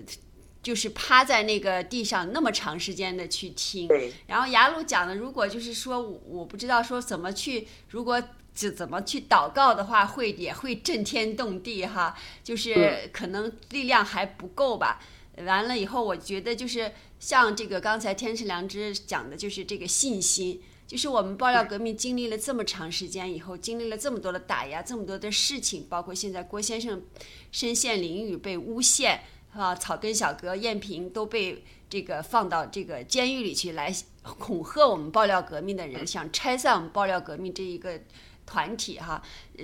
[0.63, 3.89] 就是趴在那个地上那么长时间的去听，
[4.27, 8.23] 然后雅鲁讲的，如果就是说我不知道说怎么去如果。
[8.55, 15.01] 就怎么去祷告的话，会也会震天动地哈，就是可能力量还不够吧。
[15.39, 20.61] 完了以后，我觉得就是像这个刚才天赐良知讲的，就是这个信心，
[20.93, 27.03] 就是我们爆料革命经历了这么长时间以后，经历了这么多的打压，这么多的事情，包括现在郭先生
[27.51, 29.23] 身陷囹圄被诬陷
[29.55, 33.91] 啊，草根小哥燕萍都被这个放到这个监狱里去来
[34.23, 37.99] 恐吓我们爆料革命的人，想拆散我们爆料革命这一个。
[38.45, 39.23] 团体哈，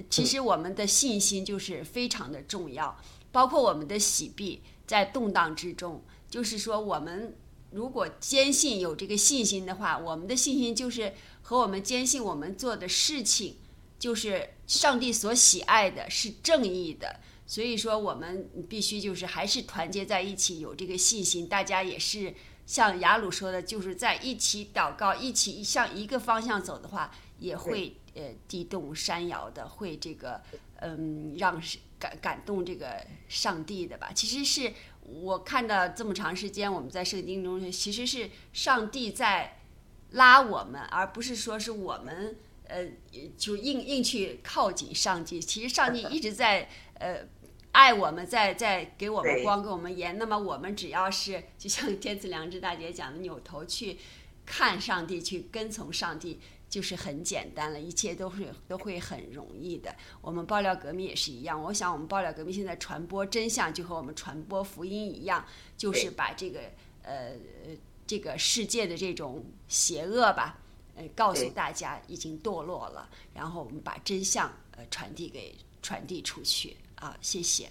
[0.08, 2.96] 其实我们的信心就是非常的重要，
[3.32, 6.00] 包括我们的喜币在动荡之中，
[6.30, 7.36] 就是说我们
[7.70, 11.12] 如果坚信有这个信心的话，我们的信心就是
[11.42, 13.56] 和我们坚信我们做的事情
[13.98, 22.34] 就是上帝所喜爱的，是正义的，所以说我们必须就是还是团结在一起，有这个信心，大家也是
[22.66, 27.94] 像雅鲁说的，就是在一起祷告，一起向一个方向走的话，也会。
[28.14, 30.42] 呃，地动山摇的，会这个，
[30.80, 31.62] 嗯，让
[32.00, 34.10] 感感动这个上帝的吧？
[34.12, 34.74] 其实是
[35.10, 39.60] 我看到这么长时间，我们在圣经中，其实是上帝在
[40.10, 42.36] 拉我们，而不是说是我们
[42.66, 42.86] 呃，
[43.36, 45.40] 就硬硬去靠近上帝。
[45.40, 47.26] 其实上帝一直在呃
[47.72, 50.18] 爱我们，在在给我们光，给我们盐。
[50.18, 53.98] 那么我们只要是就像天赐良知大姐讲的，扭头去
[54.44, 56.40] 看上帝，去跟从上帝。
[56.68, 59.94] 就是很简单了，一切都是都会很容易的。
[60.20, 65.44] 我们爆料革命也是一样，我想我们爆料革命现在传播真相，就和我们传播福音一样，
[65.76, 66.60] 就是把这个
[67.02, 67.32] 呃
[68.06, 70.58] 这个世界的这种邪恶吧，
[70.94, 77.70] 呃告诉大家已经堕落了，然后我们把真相呃传递给传递出去啊，谢谢。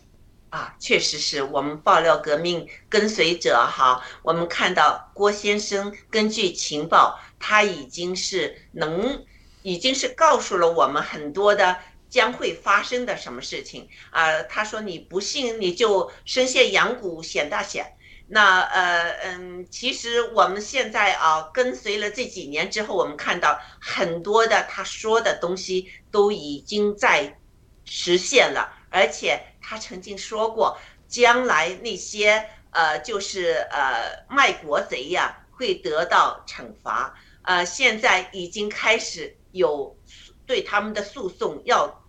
[0.50, 9.26] 啊，确实是我们爆料革命跟随者哈，我们看到郭先生根据情报，他已经是能，
[9.64, 11.78] 已经是告诉了我们很多的
[12.10, 14.44] 将会发生的什么事情啊。
[14.44, 17.94] 他说你不信你就深陷阳谷险大险。
[18.30, 27.38] 那呃嗯，其实我们现在啊跟随了这几年之后，我们看到很多的他说的东西都已经在
[27.86, 28.74] 实现了。
[28.90, 30.78] 而且他曾经说过，
[31.08, 37.18] 将来那些呃，就是呃卖国贼呀，会得到惩罚。
[37.48, 39.96] 呃，现在已经开始有
[40.46, 42.04] 对他们的诉讼，要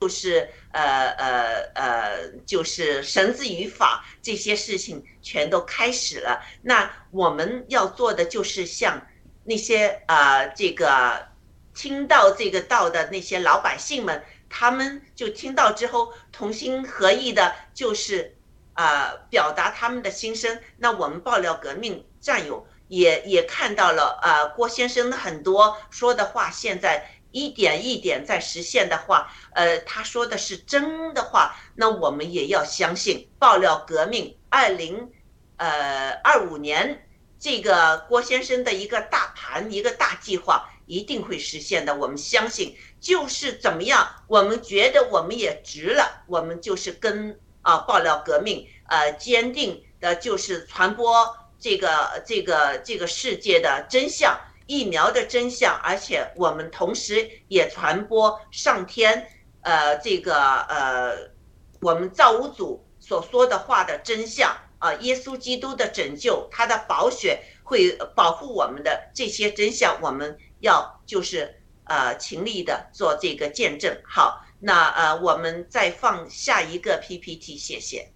[0.00, 6.42] 就是呃呃呃，就是绳之于法这些事情全都开始了。
[6.62, 9.06] 那我们要做的就是像
[9.44, 11.28] 那些呃这个
[11.74, 14.24] 听到这个道的那些老百姓们。
[14.48, 18.36] 他们就听到之后，同心合意的，就是
[18.74, 20.60] 呃表达他们的心声。
[20.78, 35.10] 那我们爆料革命战友也也看到了，呃郭先生的很多说的话，现在一点一点在实现的话，呃他说的是真的话，那我们也要相信爆料革命二零
[35.56, 37.06] 呃二五年
[37.38, 42.76] 这个郭先生的一个大盘一个大计划一定会实现的，我们相信。
[42.98, 54.38] 就是怎么样，我们觉得我们也值了，我们就是跟啊爆料革命，呃，坚定的就是传播这个这个这个世界的真相，
[54.68, 59.28] 疫苗的真相，而且我们同时也传播上天，
[59.62, 61.32] 呃，这个呃，
[61.80, 71.60] 我们造物主所说的话的真相啊，耶稣基督的拯救，他的宝血会保护我们的这些真相，我们要就是。
[71.88, 73.96] 呃，勤力的做这个见证。
[74.04, 78.10] 好，那呃，我们再放下一个 PPT，谢谢。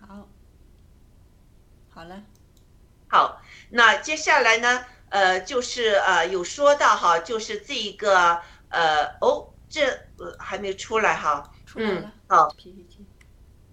[0.00, 0.26] 好，
[2.00, 2.22] 好了。
[3.08, 4.86] 好，那接下来呢？
[5.10, 8.40] 呃，就是呃，有说到哈，就是这一个
[8.70, 9.86] 呃，哦，这
[10.16, 11.52] 呃还没出来哈。
[11.66, 12.10] 出来了。
[12.26, 12.48] 好。
[12.56, 13.04] PPT。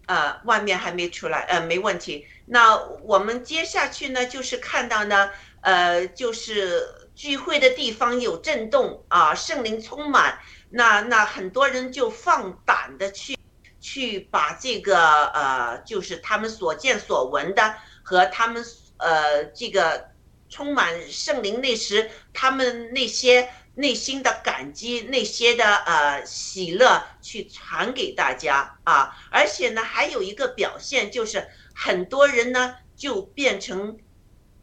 [0.07, 2.27] 呃，外面还没出来，呃，没问题。
[2.47, 5.29] 那我们接下去呢，就是看到呢。
[5.61, 10.37] 呃，就是聚会的地方有震动啊，圣灵充满，
[10.69, 13.37] 那那很多人就放胆的去
[13.81, 17.75] 去把这个呃，就是他们所见所闻的
[18.07, 18.63] 和他们
[18.95, 20.11] 呃这个
[20.47, 33.97] 充满圣灵那时他们那些内心的感激那些的呃喜乐去传给大家啊，而且呢还有一个表现就是很多人呢就变成。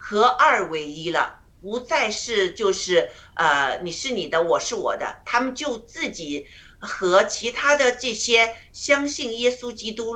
[0.07, 6.47] 合二为一了，不再是就是呃你是你的，我是我的，他们就自己
[6.79, 10.15] 和其他的这些相信耶稣基督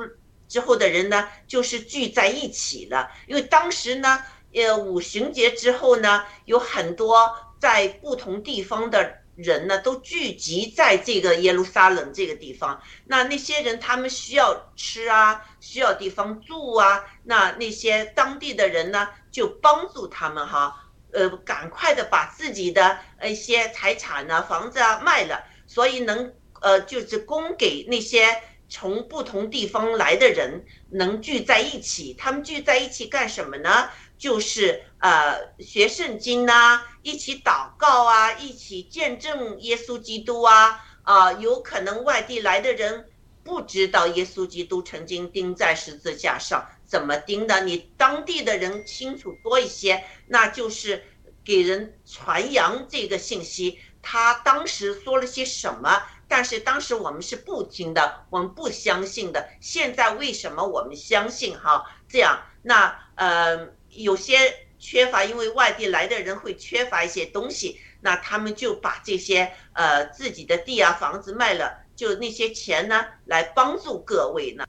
[0.49, 3.09] 之后的人呢，就是聚在一起了。
[3.27, 4.21] 因为当时呢，
[4.53, 12.81] 呃五旬节之后呢，有很多在不同地方的人呢都聚集在这个耶路撒冷这个地方。
[13.05, 19.07] 那那些人他们需要吃啊，需要地方住啊，那那些当地的人呢？
[19.31, 20.75] 就帮助他们哈，
[21.13, 32.13] 呃，赶快的把自己的一些财产呢、房子啊卖了，所以能呃，就是供给那些从不同地方来的人能聚在一起。
[32.13, 33.89] 他们聚在一起干什么呢？
[34.17, 43.09] 就是呃，学圣经呐，一起祷告啊，一起见证耶稣基督啊啊，有可能外地来的人
[43.43, 46.65] 不知道耶稣基督曾经钉在十字架上。
[46.85, 47.63] 怎么钉的？
[47.63, 51.03] 你当地的人清楚多一些，那就是
[51.45, 53.79] 给人传扬这个信息。
[54.01, 56.01] 他当时说了些什么？
[56.29, 59.49] 但是当时我们是不听的，我们不相信的。
[59.59, 61.59] 现在为什么我们相信？
[61.59, 64.37] 哈，这样那呃有些
[64.77, 74.65] 缺乏，因为外地来的人会缺乏一些东西，那他们就把这些呃自己的地啊房子卖了，就那些钱呢来帮助各位呢，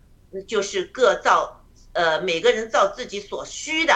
[0.49, 1.57] 就是各造。
[1.93, 3.93] 呃，每个人照自己所需的，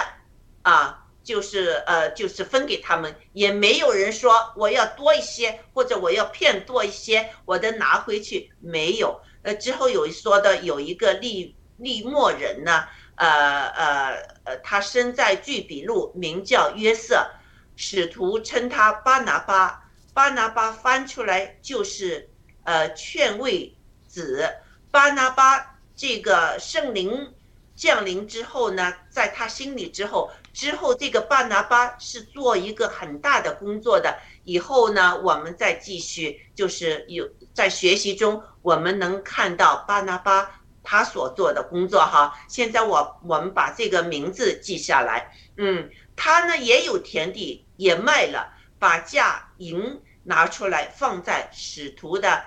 [0.62, 9.20] 啊，就是呃就是分给他们，也没有人说我要多一些或者我要骗多一些，我的拿回去没有。
[9.42, 12.84] 呃，之后有说的有一个利利莫人呢，
[13.16, 17.26] 呃呃呃，他生在巨比路，名叫约瑟，
[17.74, 19.82] 使徒称他巴拿巴，
[20.14, 22.28] 巴拿巴翻出来就是
[22.64, 23.74] 呃劝慰
[24.06, 24.48] 子，
[24.90, 27.34] 巴拿巴这个圣灵
[27.76, 34.16] 降临之后呢，在他心里之后，之后这个巴拿巴是做一个很大的工作的。
[34.44, 42.38] 以后呢，我们再继续，就是有在学习中，我们能看到巴拿巴他所做的工作哈。
[42.46, 52.44] 现在我我们把这个名字记下来，嗯，他呢也有田地，也卖了，把价银拿出来放在使徒的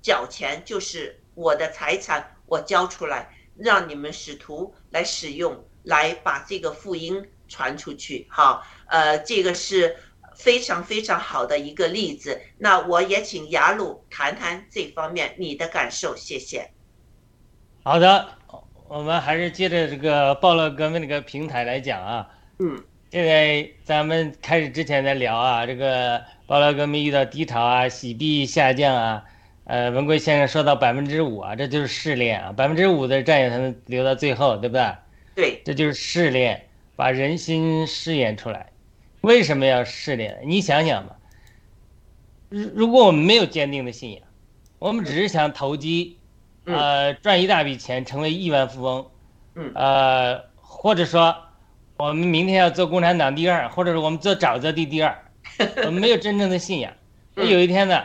[0.00, 8.62] 脚前，就是我的财产，我交出来，让你们使徒来使用，来把这个福音传出去哈。
[8.86, 9.96] 呃，这个是。
[10.36, 16.68] 非常非常好的一个例子，那我也请雅鲁谈谈这方面你的感受，谢谢。
[17.84, 18.28] 好的，
[18.88, 22.28] 我们还是接着这个暴乱革命这个平台来讲啊。
[22.58, 22.82] 嗯。
[23.12, 29.24] 现在咱们开始之前在聊啊，这个暴乱革命遇到低潮啊，洗币下降啊，
[29.66, 34.94] 呃，文贵先生说到百分之五啊，这就是试炼啊，百分之五的战友才能留到最后，对不对？
[35.36, 35.62] 对。
[35.64, 38.70] 这就是试炼，把人心试验出来。
[39.20, 40.40] 为什么要试炼？
[40.44, 41.16] 你想想吧。
[42.50, 44.22] 如如果我们没有坚定的信仰，
[44.78, 46.18] 我们只是想投机，
[46.66, 49.06] 呃，赚一大笔钱，成为亿万富翁，
[49.54, 51.34] 嗯，呃，或者说
[51.96, 55.16] 我们明天要做共产党第二，或者是我们做沼泽地第二，
[55.86, 56.92] 我们没有真正的信仰。
[57.34, 58.04] 那有一天呢，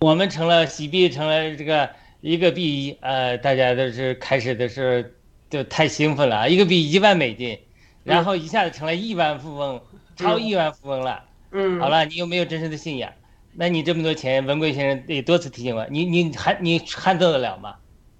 [0.00, 1.88] 我们成了洗币，成了这个
[2.20, 5.08] 一个币，呃，大家都是开始的时候
[5.48, 7.58] 就太兴奋了，一个币一万美金，
[8.04, 9.80] 然后一下子成了亿万富翁。
[10.16, 13.10] 超亿万富翁了，嗯，好了，你有没有真实的信仰？
[13.54, 17.76] 那你这么多钱，文贵先生也多次提醒我，你你还你撼动得了吗？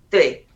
[0.08, 0.46] 对，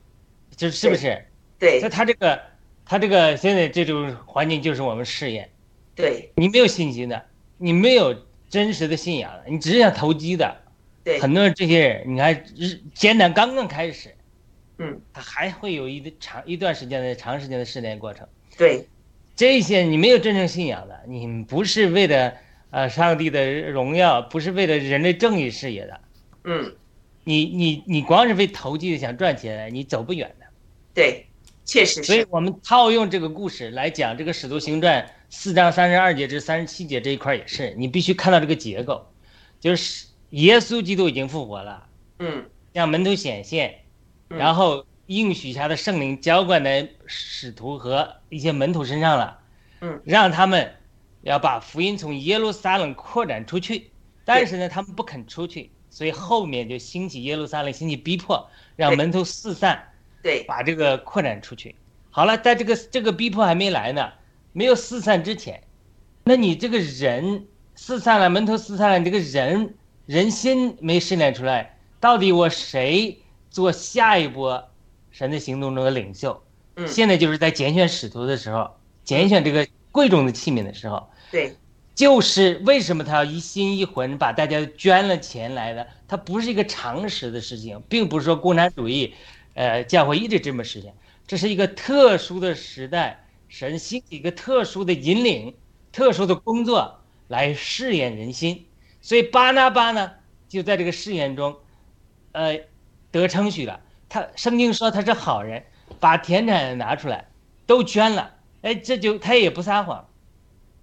[0.57, 1.23] 就是是不是？
[1.59, 2.41] 对，所以他这个
[2.87, 5.51] 他这个现在这种环境就是我们试验，
[5.95, 7.23] 对，你没有信心的，
[7.59, 8.17] 你没有
[8.49, 10.57] 真实的信仰的，你只是想投机的，
[11.05, 12.43] 对，很多人这些人，你看
[12.95, 14.15] 艰难刚刚开始，
[14.79, 18.89] 嗯，他还会有一长一段时间的长时间的试炼过程，对。
[19.37, 22.33] 这些你没有真正信仰的，你不是为了
[22.71, 26.01] 呃上帝的荣耀，不是为了人类正义事业的，
[26.45, 26.73] 嗯，
[27.25, 30.47] 你你你光是为投机的想赚钱，你走不远的。
[30.95, 31.27] 对，
[31.65, 32.05] 确实是。
[32.05, 39.05] 所以我们套用这个故事来讲，这个《使徒行传》四章三十二节至三十七节这一块也是，你必须看到这个结构，
[39.59, 41.87] 就是耶稣基督已经复活了，
[42.21, 43.75] 嗯，让门徒显现，
[44.29, 44.87] 然后。
[45.07, 49.39] 应许下的圣灵浇灌在使徒和一些门徒身上了，
[49.81, 50.75] 嗯，让他们
[51.23, 53.91] 要把福音从耶路撒冷扩展出去，
[54.25, 59.93] 但是呢，他们不肯出去，所以后面就兴起耶路撒冷，兴起逼迫，让门徒四散，
[60.23, 61.77] 对，把这个扩展出去。
[62.11, 64.11] 好了，在这个这个逼迫还没来呢，
[64.53, 65.63] 没有四散之前，
[66.25, 69.75] 那你这个人四散了，门徒四散了，你这个人
[70.07, 74.71] 人心没试炼出来，到底我谁做下一波？
[75.15, 76.43] 神的行动中的领袖，
[76.75, 78.69] 嗯，现在就是在拣选使徒的时候，
[79.05, 81.55] 拣选这个贵重的器皿的时候，对，
[81.95, 85.87] 就是为什么他要一心一魂把大家捐了钱来的？
[86.09, 89.15] 他不是一个常识的事情，并不是说共产主义，
[89.55, 90.93] 呃，教会一直这么实现，
[91.29, 95.55] 这是一个特殊的时代，神兴起一个特殊的引领，
[95.93, 96.99] 特殊的工作
[97.29, 98.67] 来试验人心，
[99.01, 100.11] 所以巴拿巴呢，
[100.49, 101.55] 就在这个试验中，
[102.33, 102.59] 呃，
[103.13, 103.79] 得称许了。
[104.15, 105.61] 他圣经说他是好人，
[105.99, 107.27] 把田产拿出来，
[107.67, 108.33] 都捐了。
[108.63, 110.09] 哎，这就他也不撒谎。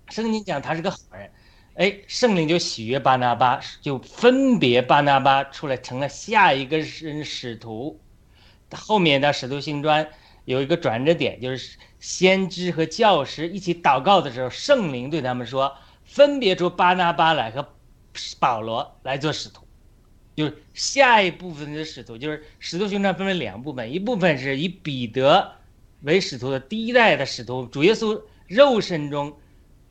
[0.09, 1.31] 圣经讲他是个好人，
[1.75, 7.97] 哎，圣灵就喜悦巴拿巴，就分别巴拿巴出来成了下一个使使徒。
[8.75, 10.05] 后面的使徒行传
[10.43, 15.73] 有一个转折点，就是先知和教师一起祷告的时候，圣灵对他们说，
[16.03, 17.65] 分别出巴拿巴来和
[18.41, 19.60] 保罗来做使徒。
[20.41, 25.51] 就是下一部分的使徒，就是使徒行传分为两部分，一部分是以彼得
[26.01, 29.31] 为使徒的第一代的使徒，主耶稣肉身中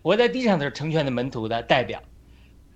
[0.02, 2.02] 活在地上的时候成全的门徒的代表，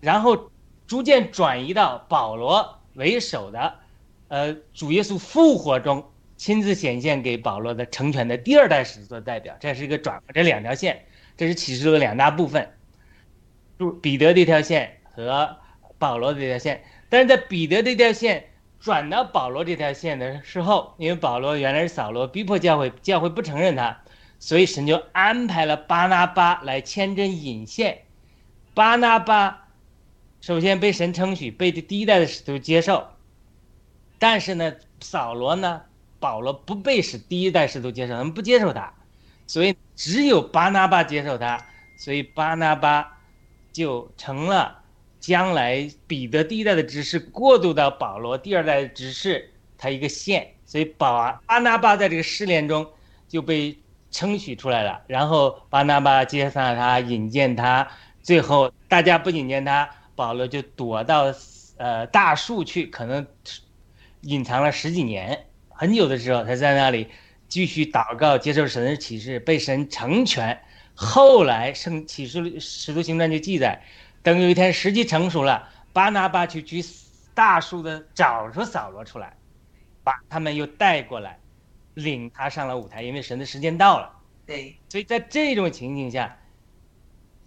[0.01, 0.53] 然后
[0.87, 3.75] 逐渐转移到保罗为首的，
[4.29, 11.05] 呃，主耶稣复活中亲自显现给保罗的成全的第二代使徒的代表，这是一个转这两条线，
[11.37, 12.71] 这是启示录的两大部分，
[13.81, 15.57] 就彼得这条线和
[15.99, 16.81] 保罗这条线。
[17.15, 18.51] 但是在彼得这条线
[18.81, 24.03] 转到保罗这条线的时候，因为保罗原来是扫罗逼迫教会，教会不承认他，
[24.41, 27.99] 所以神就安排了巴拿巴来牵针引线。
[28.75, 29.69] 巴拿巴
[30.41, 33.07] 首先被神称许，被第一代的使徒接受，
[34.19, 35.83] 但是呢，扫罗呢，
[36.19, 38.93] 保罗不被使第一代使徒接受，他们不接受他，
[39.47, 41.65] 所以只有巴拿巴接受他，
[41.97, 43.21] 所以巴拿巴
[43.73, 44.81] 就成了
[45.27, 52.87] 将来彼得第一代的执事过渡到保罗第二代的执事他一个线，所以保巴拿巴在这个试炼中
[53.27, 53.75] 就被
[54.11, 57.89] 称许出来了，然后巴拿巴接纳他，引荐他，
[58.23, 61.35] 最后大家不引荐他，保罗就躲到
[61.79, 63.27] 呃大树去，可能
[64.21, 67.09] 隐藏了十几年，很久的时候，他在那里
[67.49, 70.61] 继续祷告，接受神的启示，被神成全。
[70.97, 73.83] 后来圣启示使徒行传就记载，
[74.25, 76.83] 等有一天时机成熟了，巴拿巴去去
[77.35, 79.37] 大树的找出扫罗出来，
[80.03, 81.39] 把他们又带过来，
[81.93, 84.11] 领他上了舞台，因为神的时间到了。
[84.47, 86.35] 对，所以在这种情景下，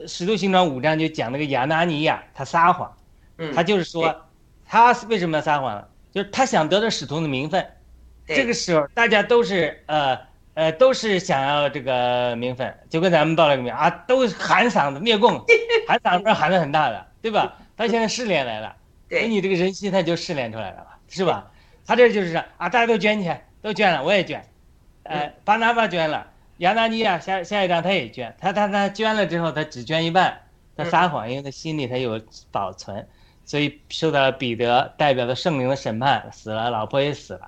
[0.05, 2.95] 使徒行传五章就讲那个亚拿尼亚，他撒谎，
[3.39, 4.29] 嗯他就是说，
[4.63, 5.87] 他为什么要撒谎呢？
[6.11, 7.67] 就是他想得到使徒的名分。
[8.27, 10.15] 这个时候大家都是呃
[10.57, 15.39] 呃都是想要这个名分，就跟咱们报了个名啊，都喊嗓子灭共，
[15.87, 17.59] 喊嗓子喊的很大的，对吧？
[17.77, 18.75] 他现在试炼来了，
[19.07, 21.51] 对你这个人心他就试炼出来了嘛，是吧？
[21.85, 24.43] 他这就是啊，大家都捐钱，都捐了，我也捐，
[25.03, 26.25] 呃，巴拿巴捐了，
[26.57, 30.41] 亚拿尼亚下下一张他也捐，他他他捐了之后，他只捐一半，
[30.75, 32.19] 他撒谎，因为他心里他有
[32.51, 33.07] 保存，
[33.45, 37.47] 所以受到了彼得代表的圣灵的审判，死了，老婆也死了。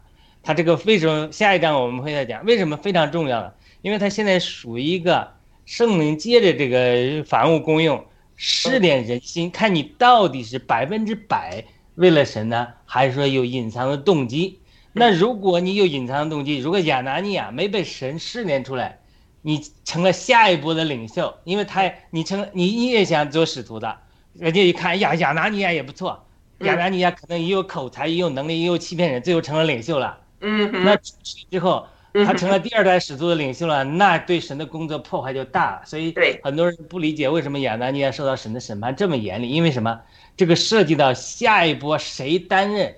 [0.49, 2.43] 他这个为什么下一章我们会再讲？
[2.43, 3.53] 为什么非常重要呢？
[3.83, 5.31] 因为他现在属于一个
[5.67, 8.03] 圣灵借着这个凡物公用
[8.35, 14.59] 试炼人心，看你到底是百分之百为了神呢，还是说有隐藏的动机？
[14.91, 18.97] 那如果你有隐藏的动机，如果亚拿尼亚没被神试炼出来，
[19.43, 23.99] 你成了下一波的领袖，因为他你成你你也想做使徒的，
[24.33, 26.25] 人家一看呀，亚拿尼亚也不错，
[26.61, 30.17] 亚拿尼亚可能也有口才，也有能力，也有欺骗人，最后成了领袖了。
[30.41, 31.87] 嗯哼，那之后，
[32.25, 35.81] 他成了第二代使徒的领袖了，那对神的工作破坏就大了。
[35.85, 39.99] 所以对很多人不理解为什么亚拿尼亚受到神的审判这么严厉，因为什么？
[40.37, 42.95] 这个涉及到下一波谁担任，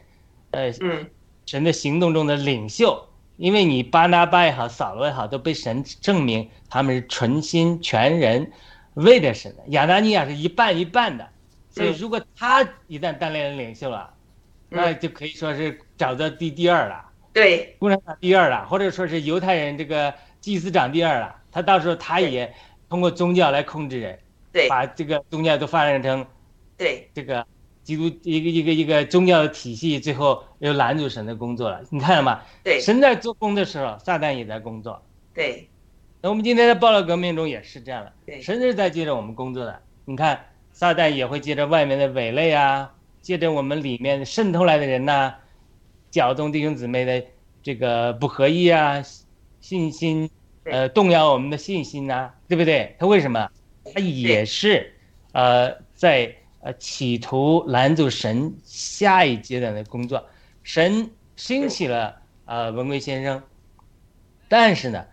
[0.52, 1.08] 呃，嗯
[1.46, 3.08] 神的行动中的领袖。
[3.38, 8.52] 因为你巴拿巴也好，扫罗也好，都被神证明他们是纯心全人
[8.94, 9.64] 为着神的。
[9.70, 11.28] 亚拿尼亚是一半一半的，
[11.72, 14.14] 所以嗯如果他一旦担任领袖了，
[14.70, 17.04] 那就可以说是找到第第二了。
[17.34, 22.53] 对，共产党第二了，或者说是犹太人这个祭司长第二了，他到时候他也
[22.89, 24.19] 通过宗教来控制人，
[24.51, 26.25] 对把这个宗教都发展成
[26.77, 27.45] 对这个
[27.84, 31.82] 基督一个一个一个宗教的体系，最后又拦住神的工作了。
[31.89, 32.41] 你看了吗？
[32.63, 35.01] 对神在做工的时候，撒旦也在工作。
[35.34, 35.69] 对
[36.21, 39.82] 那我们今天在暴乱革命中也是这样的，对神是在接着我们工作的。
[40.05, 40.39] 你看，
[40.73, 45.34] 撒旦也会借着外面的伪类啊，借着我们里面渗透来的人呐、
[46.12, 47.26] 搅动弟兄姊妹的
[47.64, 49.01] 这个不合一啊，
[49.62, 50.30] 信心，
[50.66, 52.95] 呃，动摇我们的信心呐、对不对？
[52.99, 53.49] 他为什么？
[53.84, 54.93] 他也是，
[55.32, 60.24] 呃，在呃企图拦阻神下一阶段的工作。
[60.62, 63.41] 神兴起了呃文贵先生，
[64.47, 65.03] 但是呢，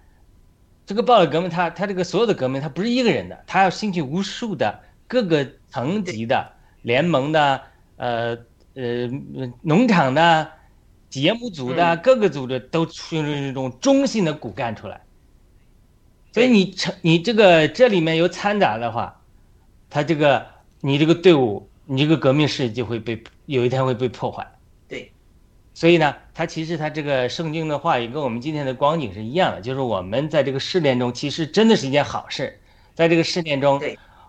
[0.84, 7.62] 这个暴力革命他，他这个所有的革命，他不是一个人的，他要兴起无数的各个层级的联盟的，
[7.96, 8.36] 呃
[8.74, 9.08] 呃
[9.62, 10.50] 农场的、
[11.08, 15.00] 节目组的、各个组织都出现这种中性的骨干出来。
[16.32, 19.20] 所以你成你这个这里面有掺杂的话，
[19.88, 20.46] 他这个
[20.80, 24.46] 你这个队伍，你这个革命事业就会被有一天会被破坏。
[24.86, 25.10] 对，
[25.74, 32.60] 所以呢，他其实他这个圣经的话也跟我们今天的光景是一样的，就是我们在这个试炼中，其实真的是一件好事。
[32.94, 33.80] 在这个试炼中，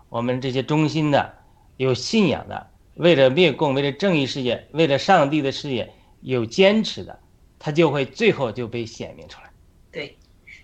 [0.08, 1.34] 我们这些忠心的、
[1.76, 7.18] 有信仰的，为了灭共、为了正义事业、为了上帝的事业有坚持的，
[7.58, 9.50] 他就会最后就被显明出来。
[9.92, 10.16] 对，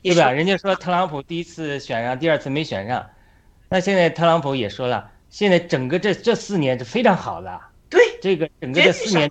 [0.03, 0.31] 对吧？
[0.31, 3.05] 人家说特朗普第一次选上，第二次没选上，
[3.69, 7.61] 那现在特朗普也说了，现在整个这这四年是非常好的。
[7.89, 9.31] 对，这个整个这四年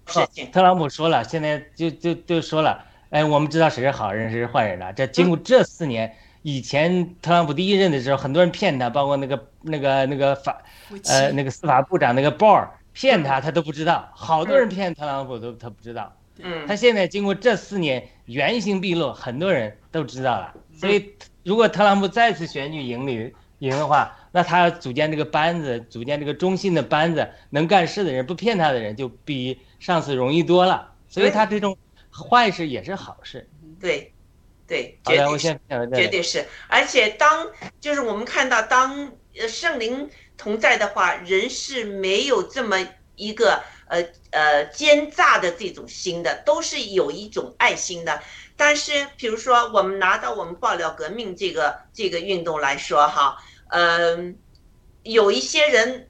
[0.52, 4.94] 特朗普说了，现在就就就说了，哎，我们知道谁是好人，谁是坏人了。
[4.94, 10.62] 这经过这四年，以前特朗普第一任的时候，很多人骗他，包括那个那个那个法
[11.06, 16.12] 呃那个司法部长那个鲍尔骗他，他都不知道，好多人骗特朗普都他不知道。
[16.40, 20.54] 嗯，他现在经过这四年原形毕露，很多人都知道了。
[20.74, 30.92] 所以，如果特朗普再次选举赢里赢的话，那他要组建这个班子，组建这个中信的班子，能干事的人，不骗他的人，就比上次容易多了。
[31.08, 31.78] 所以他这种
[32.12, 33.48] 坏事也是好事。
[33.80, 34.12] 对，
[34.68, 36.46] 对，好的，我绝对是绝对是。
[36.68, 37.48] 而且当
[37.80, 48.22] 就是我们看到，当呃圣灵同在的话，人是没有这么一个呃呃奸诈的这种心的，都是有一种爱心的。
[48.58, 53.38] 但是，比如说我们拿到我们爆料革命这个这个运动来说哈，
[53.70, 54.38] 嗯、
[55.04, 56.10] 有一些人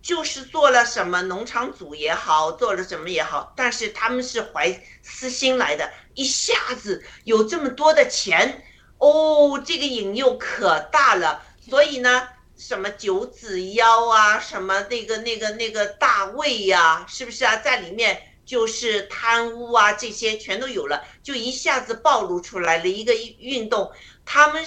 [0.00, 8.62] 就是做了什么农场主也好，做了什么也好，但是他们是怀私心来的，一下子有这么多的钱，
[8.98, 12.28] 哦，这个引诱可大了，所以呢，
[12.60, 23.90] 什么九子妖啊，什么那个那个那个大卫呀、是不是啊，在里面就是贪污啊，这些全都有了，就一下子暴露出来了一个运动，
[24.26, 24.62] 他们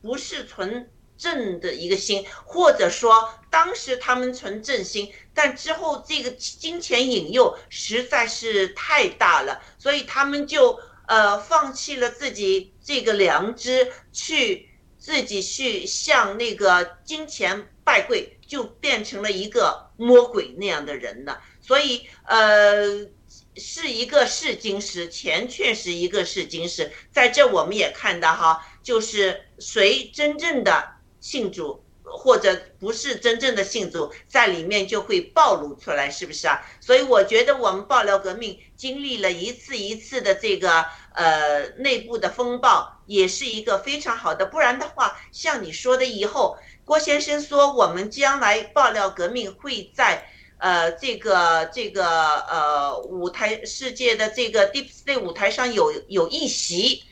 [0.00, 14.70] 不是纯正的一个心，或者说当时他们纯正心，但之后这个金钱引诱实在是太大了，所以他们就呃放弃了自己这个良知，去
[15.02, 21.42] 自己去向那个金钱拜跪，就变成了一个魔鬼那样的人了。
[21.60, 23.10] 所以呃。
[23.54, 36.60] 是一个试金石，钱确实一个试金石，在这我们也看到哈，就是谁真正的信主或者不是真正的信主，在里面就会暴露出来，是不是啊？
[36.80, 40.84] 所以我觉得我们爆料革命经历了一次一次的这个
[41.14, 44.46] 呃内部的风暴，也是一个非常好的。
[44.46, 50.26] 不然的话，像你说的，以后郭先生说我们将来爆料革命会在。
[50.58, 52.06] 呃，这个这个
[52.42, 57.02] 呃舞台世界的这个 Deep State 舞台上有有一席，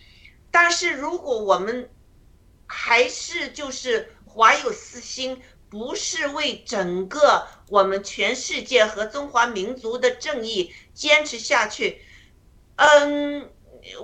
[0.52, 1.90] 但是如果我们
[2.68, 12.02] 还是就是怀有私心，不是为整个我们全世界和中华民族的正义坚持下去，
[12.76, 13.50] 嗯，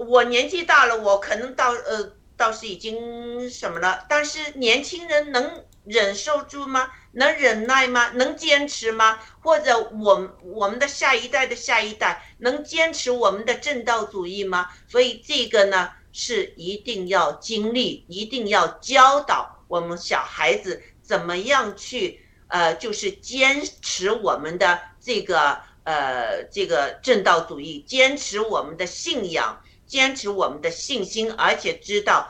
[0.09, 6.91] 我年纪大了，我可能到呃倒是已经什么了，但是年轻人能忍受住吗？
[7.13, 8.11] 能忍耐吗？
[8.11, 9.19] 能坚持吗？
[9.41, 14.69] 或者我们我们的下一代的下一代能坚持我们的正道主义吗？
[14.87, 32.29] 所以这个呢是一定要经历，一定要教导我们小孩子怎么样去呃，就是坚持我们的这个呃这个正道主义，坚持我们的信仰，坚持我们的信心，而且知道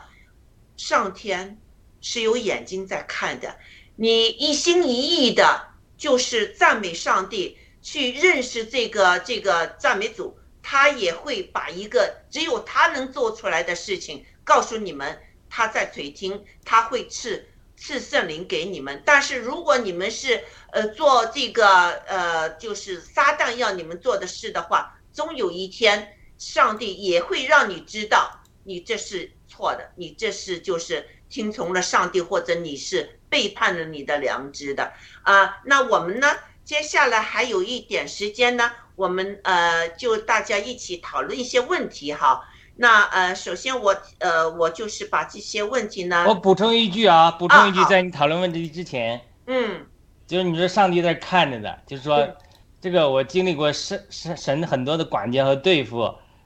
[0.75, 1.59] 上天
[2.01, 3.55] 是有眼睛在看的。
[3.95, 5.67] 你一心一意的，
[5.97, 15.19] 就是赞美上帝，去认识这个这个赞美主，他也会把一个只有他能做出来的事情告诉你们，
[15.57, 19.01] 他在垂听，他会赐赐圣灵给你们。
[19.03, 33.15] 但是如果你们是呃做这个呃就是撒旦要你们做的事的话，终有一天上帝也会让你知道，你这是错的，你这是就是听从了上帝，或者你是。
[33.29, 34.93] 背叛了你的良知的
[35.23, 35.59] 啊！
[35.65, 36.33] 那我们呢？
[36.63, 42.47] 接下来还有一点时间呢，我们呃就大家一起讨论一些问题哈。
[42.77, 49.85] 那呃，首先我呃我就是把这些问题呢，我补充一句啊，补充一句，在你讨论问题之前，嗯。
[50.27, 52.35] 就是你说上帝在看着的，就是说嗯，
[52.81, 55.99] 这个我经历过神神神很多的管教和对付，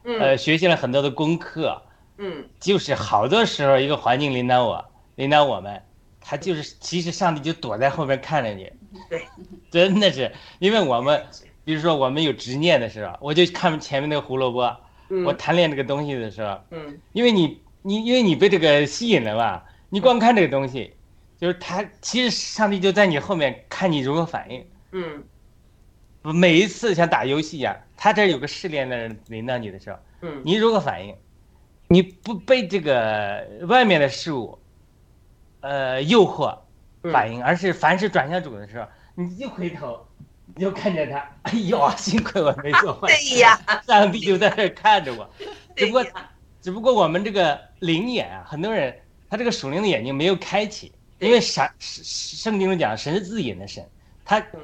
[0.04, 1.82] 呃，嗯学习了很多的功课，
[2.18, 2.48] 嗯。
[2.60, 5.82] 就是好多时候一个环境领导我，领导我们，
[6.22, 8.72] 他就是其实上帝就躲在后面看着你，
[9.10, 9.24] 对，
[9.72, 11.26] 真的是，因为我们
[11.64, 14.78] 比如说我们有执念的时候，我就看前面那个胡萝卜，嗯
[15.26, 17.00] 我贪恋这个东西的时候，嗯。
[17.14, 20.94] 因为你你因为你被这个吸引了嘛，你光看这个东西，
[21.38, 24.66] 就是他其实上帝就在你后面看你如何反应。
[24.92, 25.24] 嗯。
[26.24, 30.42] 每一次像打游戏一样，他这有个试炼的人临到你的时候，嗯。
[30.46, 31.16] 你如何反应？
[31.88, 34.58] 你不被这个外面的事物，
[35.62, 36.58] 呃诱惑
[37.04, 37.12] 嗯。
[37.12, 40.06] 反应，而是凡是转向主的时候，你一回头，
[40.56, 45.30] 你就看见他，哎呦，幸亏我没做坏事，对呀，上帝就在这儿看着我。
[45.76, 46.06] 只不过
[46.62, 48.96] 只不过我们这个灵眼啊，很多人
[49.30, 53.86] 他这个属灵的眼睛没有开启，因为神圣圣经中讲神是自隐的神，
[54.26, 54.60] 他嗯。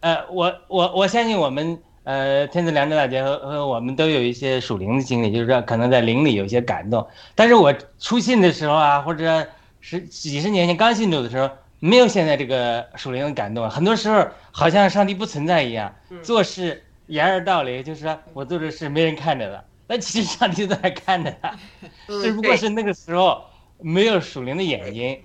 [0.00, 9.46] 呃，我我我相信我们呃天赐良知大家和和我们都有一些属灵的经历，就是说可能在灵里有一些感动，但是我初信的时候啊，或者
[9.80, 11.48] 十几十年前刚信主的时候，
[11.86, 16.22] 没有现在这个属灵的感动，很多时候好像上帝不存在一样，嗯。
[16.22, 21.54] 做事掩耳盗铃，就是说我做这事没人看着的， 那其实上帝都在看着他，
[22.08, 23.44] 嗯只不过是那个时候
[23.80, 25.20] 没有属灵的眼睛，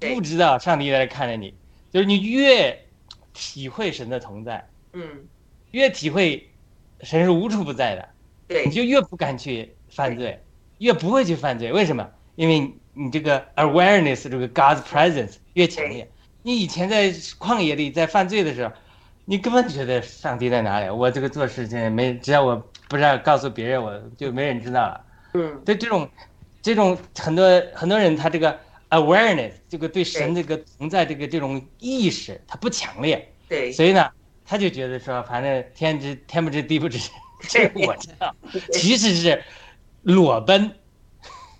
[0.00, 1.54] 不知道上帝在看着你，
[1.92, 2.76] 就是你越
[3.32, 5.06] 体会神的同在，嗯。
[5.70, 6.50] 越体会
[7.02, 8.08] 神是无处不在的，
[8.48, 8.66] 对。
[8.66, 10.42] 你就越不敢去犯罪，
[10.78, 11.72] 越不会去犯罪。
[11.72, 12.10] 为什么？
[12.34, 16.08] 因为你这个 awareness 这个 God's presence 越强烈。
[16.42, 18.72] 你以前在旷野里在犯罪的时候，
[19.24, 20.90] 你根本觉得上帝在哪里？
[20.90, 22.56] 我这个做事情没，只要我
[22.88, 25.04] 不让告诉别人，我就没人知道了。
[25.34, 26.08] 嗯，对这种，
[26.60, 28.58] 这种很多很多人他这个
[28.90, 33.32] awareness 这个对神这个存在这个这种意识他不强烈。
[33.48, 33.72] 对。
[33.72, 34.10] 所以呢，
[34.44, 36.98] 他就觉得说，反正天知天不知地不知，
[37.48, 38.34] 这个我知道，
[38.72, 39.42] 其实是
[40.02, 40.70] 裸奔。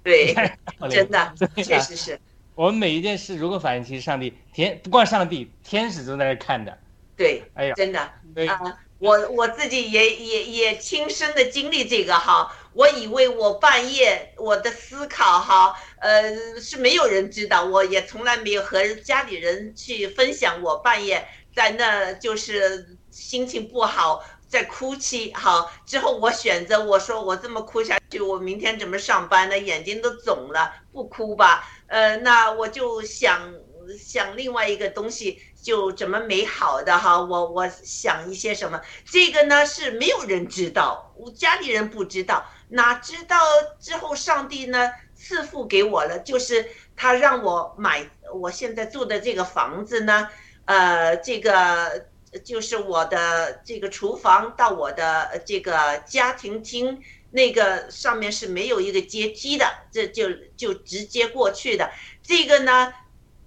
[0.05, 0.35] 对，
[0.91, 2.21] 真的， 确实是。
[2.55, 6.77] 我们每一件事，如果反映其实上帝天不光上帝，天使都在那看着。
[7.17, 12.55] 对，哎呀，真的啊，我我自己也也也亲身的经历这个哈。
[12.75, 24.25] 我以为我半夜我的思考哈，呃是没有人知道，我也从来没有和家里人去分享我半夜在那就是心情不好。
[24.53, 29.59] 在哭泣，好之后我选择我说我这么哭下去，我明天怎么上班呢？
[29.59, 31.67] 眼睛都肿了，不哭吧？
[31.87, 33.55] 呃，那我就想
[33.99, 37.19] 想另外一个东西，就怎么美好的哈？
[37.19, 38.79] 我我想一些什么？
[39.11, 43.39] 这个呢是没有人知道，我家里人不知道，哪知道
[43.81, 50.29] 之后上帝呢赐福给我了，就是他让我买我现在住的这个房子呢，
[50.67, 52.12] 呃，这个。
[52.45, 61.91] 就是我的这个厨房到我的这个家庭厅，那个上面是没有一个阶梯的，这就就直接过去的。
[62.23, 62.95] 这个呢，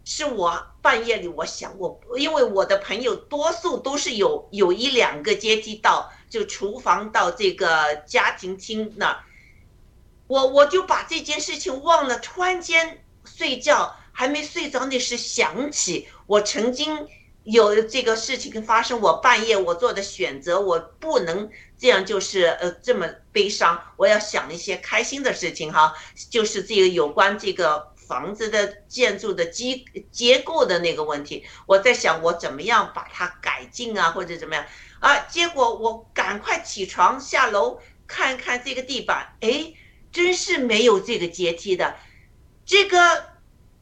[0.04, 9.20] 是我半夜里我想我，因为我的朋友多数都是有有一两个阶梯到就厨房到这个家庭厅那，
[10.28, 12.20] 我我就把这件事情忘了。
[12.20, 17.08] 突然间睡觉还没睡着那时想起我曾经。
[17.46, 23.80] 有这个事情发生，我半夜我做的选择，我不能这样，就是呃这么悲伤。
[23.98, 25.94] 我要想一些开心的事情哈，
[26.32, 31.46] 就是这个有关这个房子的建筑的基结构的那个问题。
[31.68, 34.66] 我在想我怎么样把它改进啊，或者怎么样
[35.00, 35.16] 啊？
[35.30, 39.72] 结果我赶快起床下楼看看这个地板，哎，
[40.12, 41.96] 真是没有这个阶梯的，
[42.66, 42.98] 这个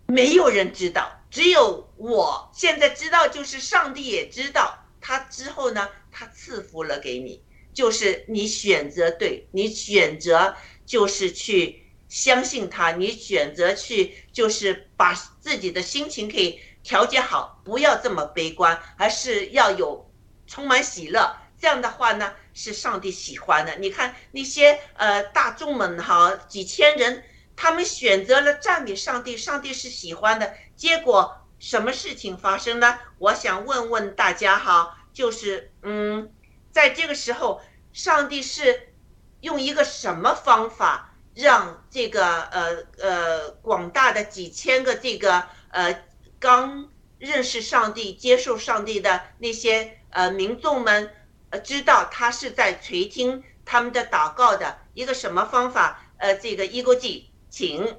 [0.07, 1.09] 没有人知道。
[1.31, 4.77] 只有我现在知道，就是上帝也知道。
[4.99, 7.41] 他之后呢，他赐福了给你，
[7.73, 10.53] 就是你选择对，你选择
[10.85, 20.11] 就是去相信他，你选择去就是把自己的心情可以调节好，不要这么悲观，而是要有
[20.45, 21.37] 充满喜乐。
[21.57, 23.73] 这样的话呢，是上帝喜欢的。
[23.77, 27.23] 你看那些呃大众们哈，几千人。
[27.55, 30.55] 他们选择了赞美上帝，上帝是喜欢的。
[30.75, 32.99] 结果什么事情发生呢？
[33.19, 36.29] 我想问问大家哈，就是嗯，
[36.71, 37.61] 在这个时候，
[37.93, 38.93] 上帝是
[39.39, 46.03] 用一个什么方法让这个呃呃广大的几千个这个呃
[46.37, 51.11] 刚认识上帝、接受上帝的那些呃民众们
[51.49, 56.11] 呃知道他是在垂听他们的祷告的一个什么方法？
[56.17, 57.31] 呃，这个一个记。
[57.49, 57.97] 请，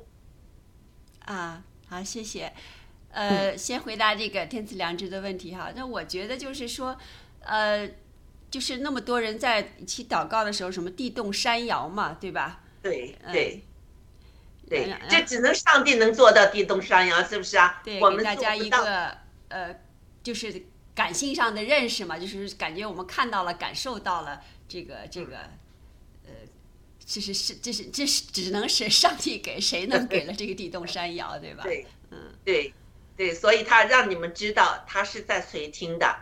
[1.25, 2.53] 啊，好，谢谢。
[3.15, 5.73] 呃，先回答这个天赐良知的问题哈。
[5.75, 6.97] 那我觉得就是说，
[7.41, 7.89] 呃，
[8.51, 12.62] 就是那么多人在一起祷告的时候，什么地动山摇嘛，对吧？
[12.83, 13.65] 对对
[14.69, 17.81] 对，这只能上帝能做到地动山摇，是不是啊？
[17.85, 19.17] 对，给大家一个
[19.49, 19.75] 呃，
[20.23, 20.62] 就是
[20.95, 25.37] 感性上的认识嘛，就是感觉我们看到了、感受到了这个这个。
[26.27, 26.33] 呃
[27.07, 31.62] 这是是这是这是只能是上帝给谁能给了这个地动山摇，对吧？
[31.62, 32.73] 对，嗯，对，
[33.17, 36.17] 对，所以他让你们知道他是在谁听的，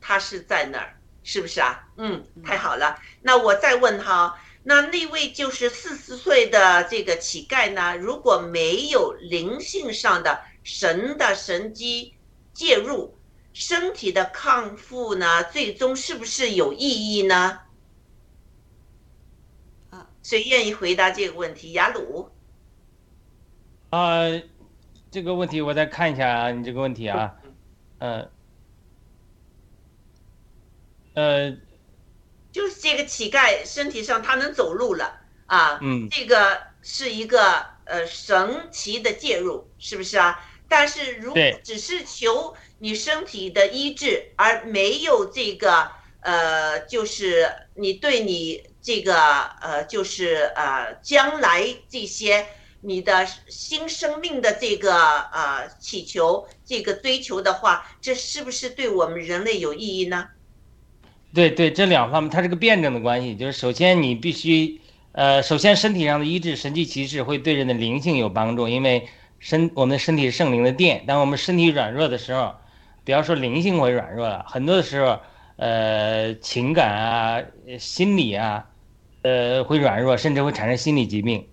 [0.00, 1.86] 他是在哪儿，是不是啊？
[1.96, 2.98] 嗯，太好了。
[3.20, 7.96] 那我再问哈，那那位就是四十岁的这个乞丐呢？
[7.96, 12.14] 如果没有灵性上的神的神机
[12.54, 13.18] 介入，
[13.52, 17.60] 身体的康复呢，最终是不是有意义呢？
[19.90, 21.72] 啊谁愿意回答这个问题？
[21.72, 22.30] 雅鲁。
[23.90, 24.20] 啊，
[25.10, 27.34] 这个问题我再看一下啊，你这个问题啊，
[27.98, 28.30] 嗯，
[31.14, 31.50] 呃，
[32.52, 40.38] 就是这个乞丐身体上他能走路了啊，嗯，这个是一个呃神奇的介入，是不是啊？
[40.68, 45.90] 但是如果只是求你身体的医治，而没有这个
[46.20, 48.66] 呃，就是你对你。
[48.80, 52.46] 这个呃，就是呃，将来这些
[52.80, 54.94] 你的新生命的这个
[55.32, 60.28] 呃祈求、这个追求的话，这是不是对我们人类有意义呢？
[61.34, 63.36] 对对，这两方面它是个辩证的关系。
[63.36, 64.80] 就是首先你必须
[65.12, 69.08] 呃，首先身体上的医治、神迹奇事会对人的灵性有帮助，因为
[69.38, 71.04] 身我们的身体是圣灵的殿。
[71.06, 72.54] 当我们身体软弱的时候，
[73.04, 75.18] 比方说灵性会软弱了，很多的时候，
[75.56, 77.42] 呃，情感啊、
[77.78, 78.64] 心理啊，
[79.22, 81.46] 呃，会软弱，甚至会产生心理疾病。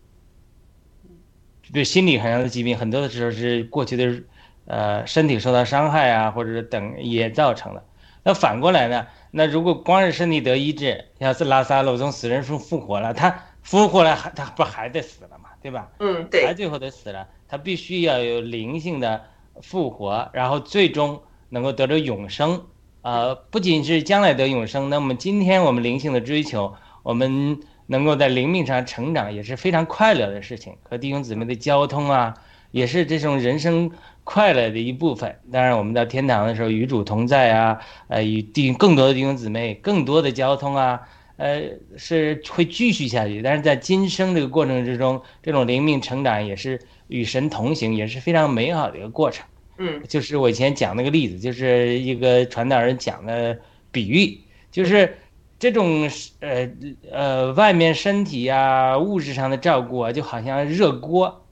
[1.76, 4.24] 对心理上的疾病，很多的时候是过去的，
[4.66, 7.84] 呃，身体受到伤害啊，或者是等也造成的。
[8.24, 9.06] 那反过来呢？
[9.30, 15.90] 那如果光是身体得医治，要是拉萨路从死人中复活了，他复活了，还他不还得死了嘛，对吧？
[16.00, 19.22] 嗯，对，还最后得死了，他必须要有灵性的
[19.62, 22.66] 复活，然后最终能够得到永生。
[23.02, 26.74] 呃，不仅是将来得永生，那么今天我们灵性的追求，
[27.04, 30.74] 我们能够在灵命上成长，也是非常快乐的事情。
[30.84, 32.34] 和弟兄姊妹的交通啊，
[32.72, 33.92] 也是这种人生
[34.24, 35.36] 快乐的一部分。
[35.52, 41.02] 当然，我们到天堂的时候与主同在啊，呃，与弟更多的弟兄姊妹，更多的交通啊，
[41.38, 41.62] 呃，
[41.98, 43.42] 是会继续下去。
[43.42, 49.46] 但是在今生这个过程之中，这种灵命成长也是与神同行，也是非常美好的一个过程。
[49.78, 53.60] 嗯，就是我以前讲那个例子，就是一个传道人讲的
[53.92, 54.40] 比喻，
[54.72, 55.18] 就是
[55.66, 56.08] 这种
[56.42, 56.70] 呃
[57.12, 61.44] 呃外面身体啊物质上的照顾啊，就好像热锅，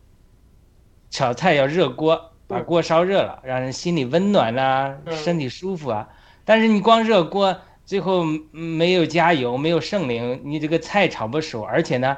[1.10, 6.08] 炒菜要热锅，把锅烧热了，让人心里温暖啊，身体舒服啊。
[6.46, 12.16] 但是你光热锅，最后没有加油，没有圣灵，你这个菜炒不熟，而且呢，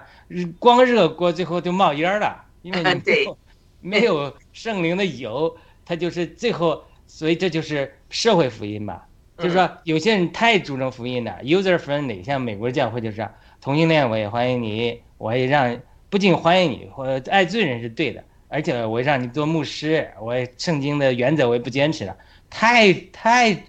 [0.59, 3.37] 光热锅最后就冒烟了，因为你 没有
[3.79, 5.55] 没有圣灵的油。
[5.85, 9.07] 它就是最后，所以这就是社会福音吧。
[9.37, 13.27] 就是说，有些人太注重福音了，user friendly，像美国教会就是
[13.61, 15.77] 同性恋我也欢迎你，我也让
[16.09, 22.15] 不仅欢迎你，或爱罪人是对的，而且我让你做牧师，我圣经的原则我也不坚持了，
[22.49, 23.63] 太太，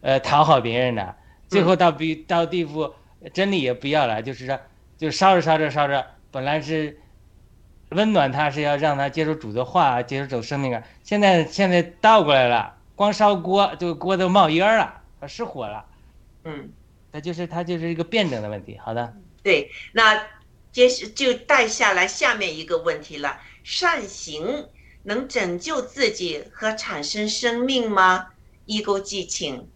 [0.00, 1.16] 呃，讨好别人了，
[1.48, 2.92] 最后到比到地步，
[3.32, 4.58] 真理也不要了，就是说，
[4.98, 6.98] 就烧着烧着烧着，本来是。
[7.90, 10.82] 温暖他是要让他接受主的话，接受主生命啊！
[11.04, 15.84] 现在现在倒过来了，光烧锅，这个锅都冒烟了，失火了。
[16.44, 16.70] 嗯，
[17.12, 18.78] 那就是它就是一个辩证的问题。
[18.78, 20.26] 好的，对，那
[20.72, 24.68] 接就带下来下面一个问题了：善行
[25.04, 28.28] 能拯救自己和产生生命吗？
[28.66, 29.68] 一钩激情。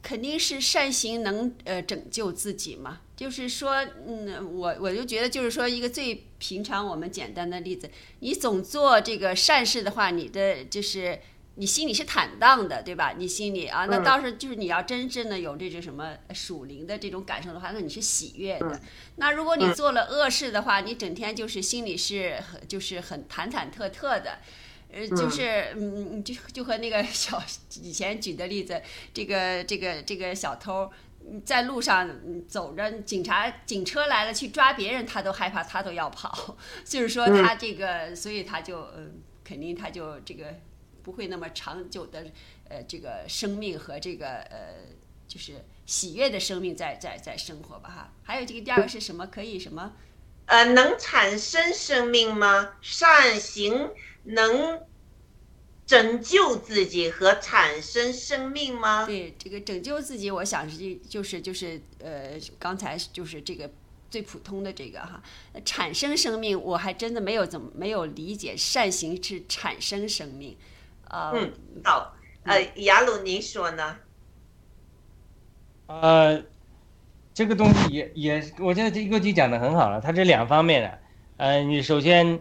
[0.00, 3.00] 肯定是善行能呃拯救自己嘛。
[3.14, 7.90] 就是说，嗯，我我就觉得，就是说，一个最平常、我们简单的例子，
[8.20, 11.18] 你总做这个善事的话，你的就是
[11.58, 13.14] 你心里是坦荡的，对吧？
[13.18, 18.80] 你心里啊，那倒是就是你要真正的有这种什么属灵的这种感受的话，那你是喜悦的。
[19.16, 24.38] 那如果你做了恶事的话，你整天就是心里是很就是很忐忐忑忑的，
[24.92, 27.42] 呃，就是嗯，就就和那个小
[27.82, 28.80] 以前举的例子，
[29.12, 30.90] 这个这个这个小偷。
[31.44, 32.08] 在路上
[32.48, 36.56] 走着，警察警车来了去抓别人，他都害怕，他都要跑。
[36.86, 40.54] 就是说他这个，所以他就嗯，肯定他就这个
[41.08, 42.26] 不会那么长久的
[42.68, 44.74] 呃，这个生命和这个呃，
[45.26, 48.12] 就是喜悦的生命在在在生活吧哈。
[48.22, 49.26] 还有这个第二个是什么？
[49.28, 49.94] 可以什么？
[50.44, 52.74] 呃，能产生生命吗？
[52.82, 53.90] 善行
[54.24, 54.82] 能？
[55.86, 59.06] 拯救自己和产生生命吗？
[59.06, 63.70] 对，这个拯救自己，我想是就是就是呃，刚才就是这个
[64.10, 65.22] 最普通的这个哈，
[65.64, 70.58] 产生生命，我还真的没有怎么没有理解善行是产生生命，
[71.08, 71.52] 啊，嗯，
[71.84, 73.96] 好，呃，雅鲁，您说呢？
[75.86, 76.42] 呃，
[77.34, 80.98] 这个东西也也，我觉得这个就讲的很好了，它这两方面的，
[81.38, 82.38] 呃，你首先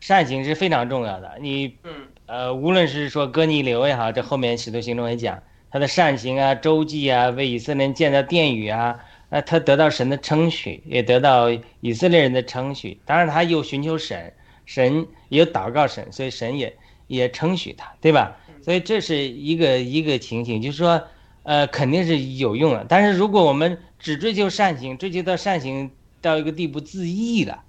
[0.00, 2.08] 善行是非常重要的，你嗯。
[2.26, 11.50] 呃，无论是说哥尼流也好，这后面使徒行传也讲他的善行啊、周记啊，为以色列人建造殿宇啊，那他得到神的称许，也得到
[11.80, 13.00] 以色列人的称许。
[13.04, 14.32] 当然，他又寻求神，
[14.64, 16.72] 神也祷告神，所以神也
[17.10, 18.36] 也称许他，对吧？
[18.62, 21.02] 所以这是一个一个情形，就是说，
[21.42, 22.86] 呃，肯定是有用的。
[22.88, 25.90] 但是如果我们只追求善行，追求到善行
[26.20, 27.62] 到一个地步自义了，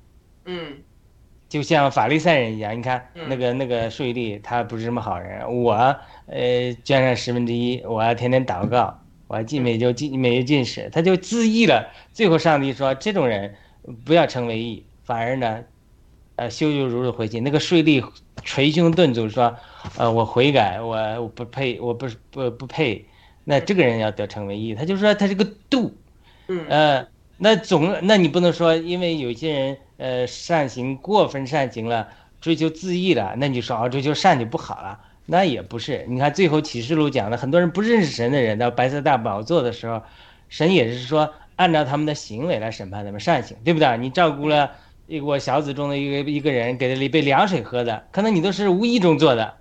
[0.46, 0.78] 嗯。
[1.50, 5.62] 就像法利赛人一样，你看那个那个税吏，他不是什么好人。
[5.64, 5.74] 我
[6.28, 11.92] 呃捐上十分之一，我要天天祷告，我要进每就进每月进食，他就自义了。
[12.14, 13.54] 最后上帝说，这种人
[14.06, 15.62] 不要成为义，反而呢，
[16.42, 17.40] 呃羞羞辱辱回去。
[17.40, 18.04] 那个税吏
[18.44, 19.56] 捶胸顿足说，
[19.98, 23.06] 呃我悔改，我我不配，我不是不不配。
[23.44, 25.94] 那这个人要得成为义，他就说他这个度，
[26.70, 27.06] 呃
[27.38, 29.78] 那总那你不能说，因为有些人。
[30.02, 32.08] 呃，善行过分善行了，
[32.40, 35.00] 追求自义了，那你说啊，追求善就不好了？
[35.28, 36.04] 那也不是。
[36.10, 40.02] 你看最后启示录讲的，很多人不认识神的人到白色大宝座的时候，
[40.50, 43.96] 神也是说，按照他们的行为来审判他们善行，对不对？
[44.00, 44.72] 你照顾了
[45.12, 49.56] 一个我小子中的一个一个人，给了一杯凉水喝的，可能你都是无意中做的，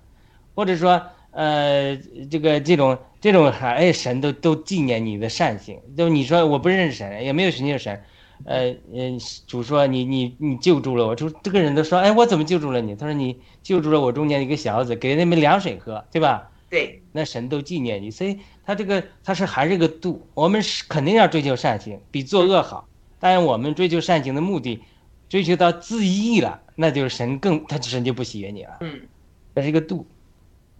[0.55, 1.97] 或者说呃
[2.29, 8.01] 这个这种这种还哎神都都纪念你的善行，就你说我不认识神，也没有寻求神。
[8.45, 12.95] 呃嗯，主说你你你救助了我，就这个人都说，哎，我怎么救助了你？
[12.95, 16.49] 他说你救助了我中间一个小子，给那杯凉水喝，对吧？
[16.69, 22.87] 对，那神都纪念你，所以他这个他是还是个度，我们是肯定要追求善行，比作恶好。
[23.19, 24.81] 但是我们追求善行的目的，
[25.31, 28.77] 追求到自义了，那就是神更他神就不喜悦你了。
[28.81, 29.07] 嗯，
[29.55, 30.05] 这是一个度。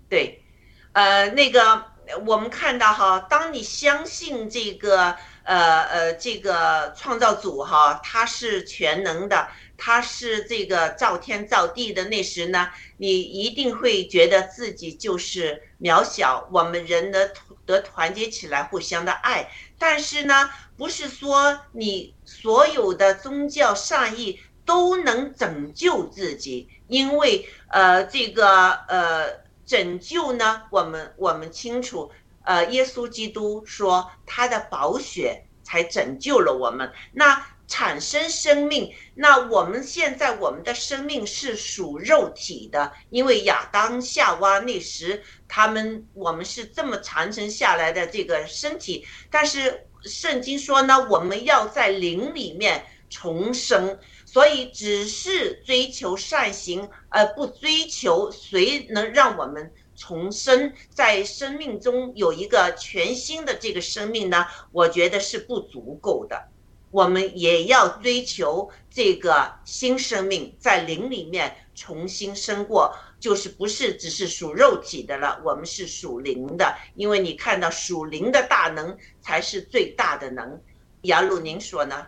[0.10, 0.44] 对，
[0.92, 1.86] 呃，那个
[2.26, 5.16] 我们看到哈，当你相信这个。
[5.44, 12.06] 呃呃，这个创造主哈，他是全能的，他是这个造天造地的。
[12.06, 16.48] 那时呢，你一定会觉得自己就是渺小。
[16.52, 17.18] 我们人呢
[17.66, 19.50] 得团结起来，互相的爱。
[19.80, 20.48] 但是呢，
[20.78, 32.12] 不是说你所有的宗教善意都能拯救自己，因为呃，这个呃，拯救呢，我们我们清楚。
[32.44, 36.92] 呃，耶稣基督说他的宝血才拯救了我们。
[37.14, 49.06] 那产生生命，那我们现在我们的生命是属肉体的，因为亚当夏娃那时他们我们是这么传承下来的这个身体。
[49.30, 59.72] 但是圣经说呢，我们要在灵里面重生，所以只是追求善行，而不追求谁能让我们。
[59.94, 66.48] 重生在生命中有一个全新的这个生命呢，我觉得是不足够的。
[66.92, 76.78] 我们也要追求这个新生命，在灵里面重新生过，就是不是只是属肉体的了，我们是属灵的。
[76.96, 80.62] 因为你看到属灵的大能才是最大的能。
[81.02, 82.08] 杨鲁，您说呢？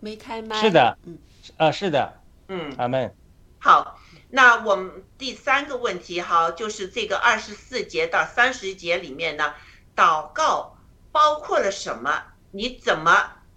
[0.00, 0.60] 没开麦。
[0.60, 1.18] 是的，嗯，
[1.56, 3.14] 啊，是的，嗯，阿门。
[3.58, 4.00] 好。
[4.30, 9.54] 那我们第三个问题哈，就是这个二十四节到三十节里面呢，
[9.96, 10.76] 祷告
[11.18, 12.22] 包括了什么？
[12.52, 13.10] 你怎么，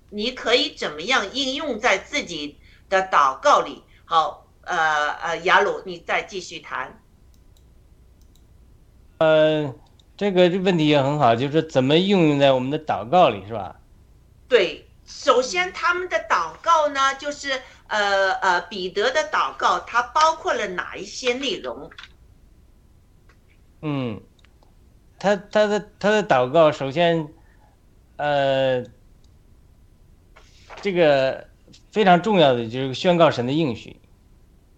[0.09, 2.57] 你可以怎么样应用在自己
[2.89, 3.83] 的祷告里？
[4.03, 6.99] 好，呃呃，雅鲁，你再继续谈。
[9.19, 9.75] 呃，
[10.17, 13.75] 这个问题也很好，就是怎么应用在我们的祷告里，是吧？
[14.47, 17.61] 对，首先他们的祷告呢，就是。
[17.93, 21.91] 呃呃，彼得的祷告，它包括了哪一些内容？
[23.81, 24.21] 嗯，
[25.19, 27.27] 他他的他的祷告，首先，
[28.21, 28.85] 呃，
[30.79, 31.47] 这个
[31.91, 33.99] 非常重要的就是宣告神的应许。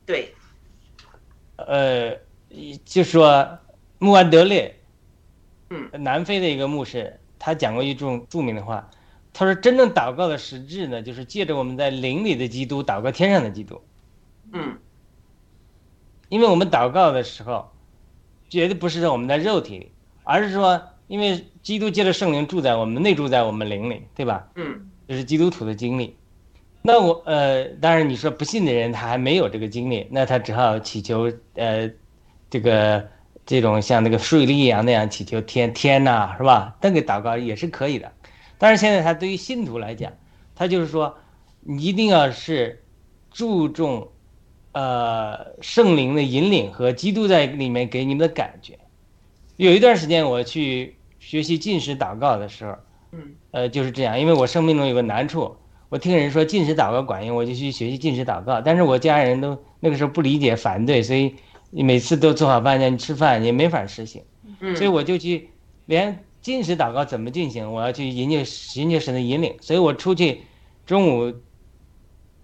[0.06, 0.34] 对。
[1.58, 2.18] 呃，
[2.86, 3.60] 就说
[4.00, 4.80] 穆安德烈，
[5.72, 8.90] 嗯，南非的一个牧师，他讲过一种著名的话。
[9.34, 13.82] 他说：“真正祷告的实质呢，就是借着我们在灵里的基督祷告天上的基督。
[14.54, 14.78] 嗯，
[16.30, 17.72] 因为我们祷告的时候，
[18.48, 19.92] 绝对不是在我们的肉体里，
[20.24, 24.48] 而是说，因为基督借着圣灵住在我们内住在我们灵里，对吧？
[24.56, 26.16] 嗯，这是基督徒的经历。
[26.82, 31.90] 那我呃，当然你说不信的人他还没有这个经历，那他只好祈求呃，
[32.50, 33.08] 这个
[33.46, 36.76] 这种像那个税利一样那样祈求天天呐，是吧？
[36.82, 38.12] 那个祷告也是可以的。”
[38.60, 40.12] 但是现在他对于信徒来讲，
[40.56, 41.16] 他就是说，
[41.62, 42.84] 你一定要是
[43.32, 44.10] 注重，
[44.74, 48.78] 呃，圣灵的引领和基督在里面给你们的感觉。
[49.56, 50.96] 有一段时间我去
[51.26, 52.76] 学习进食祷告的时候，
[53.14, 55.56] 嗯，呃，就是这样，因为我生命中有个难处，
[55.90, 58.60] 我听人说进食祷告管用，我就去学习进食祷告。
[58.62, 61.36] 但是我家人都那个时候不理解反对，所以
[61.72, 64.22] 每次都做好饭叫你吃饭也没法实行，
[64.60, 65.50] 嗯，所以我就去
[65.86, 66.24] 连。
[66.44, 67.72] 进食祷告怎么进行？
[67.72, 68.44] 我要去迎接
[68.76, 70.42] 迎接神的引领，所以我出去
[70.86, 71.34] 中午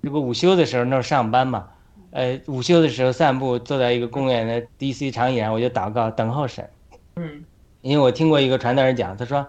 [0.02, 1.68] 这个午休的时候，那儿上班嘛，
[2.12, 6.70] 呃，午休的时候散步，坐在一个公园的 DC 长椅上，我就祷告等候神。
[7.18, 7.44] 嗯，
[7.82, 9.48] 因为我听过一个传道人讲，他说，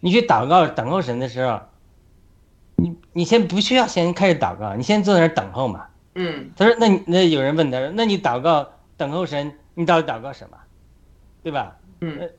[0.00, 1.60] 你去祷告等候神的时候，
[2.76, 5.86] 你你先不需要先开始祷告，你先坐在那儿等候嘛。
[6.14, 10.56] 嗯，他说，那你那有人问他说，那你祷告等候神，你到底祷告什么？
[11.42, 11.76] 对吧？
[12.00, 12.30] 嗯，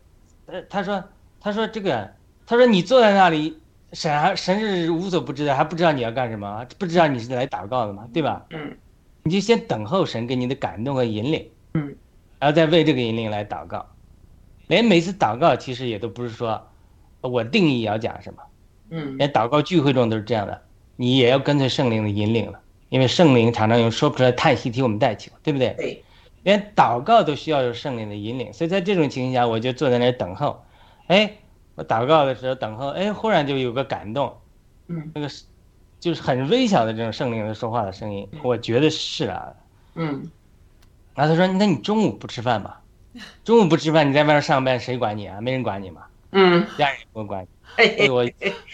[0.46, 1.04] 呃，他说。
[1.46, 2.10] 他说：“这个，
[2.46, 3.60] 他说你坐在那里，
[3.92, 8.46] 神还神是无所不知的，还不知道你要干什么，不知道你是来祷告的嘛，对吧？
[8.52, 8.78] 嗯，
[9.24, 11.94] 你就先等候神给你的感动和引领，嗯，
[12.40, 13.86] 然后再为这个引领来祷告。
[14.68, 16.62] 连每次祷告其实也都不是说，
[17.22, 18.44] 我定义要讲什么，
[18.90, 20.62] 嗯，连祷告聚会中都是这样的，
[20.96, 22.60] 你也要跟随圣灵的引领了，
[22.90, 25.74] 因为圣灵常常用说不出来叹息替我们代求，对不对？
[25.78, 26.04] 对，
[26.44, 30.64] 连祷告都需要有圣灵的引领，所以在这种情况下，我就坐在那儿等候。”
[31.08, 31.36] 哎，
[31.76, 34.38] 我祷告的时候等候，哎，忽然就有个感动，
[34.88, 35.44] 嗯，那个是
[36.00, 39.54] 就是很微小的这种圣灵的说话的声音，我觉得是啊。
[39.96, 40.30] 嗯。
[41.16, 42.76] 然后他说：“那你中午不吃饭吗？
[43.44, 45.40] 中午不吃饭，你在外面上班，谁管你啊？
[45.42, 47.48] 没人管你嘛，嗯，家人也不会管你。
[47.76, 48.26] 嘿所以我，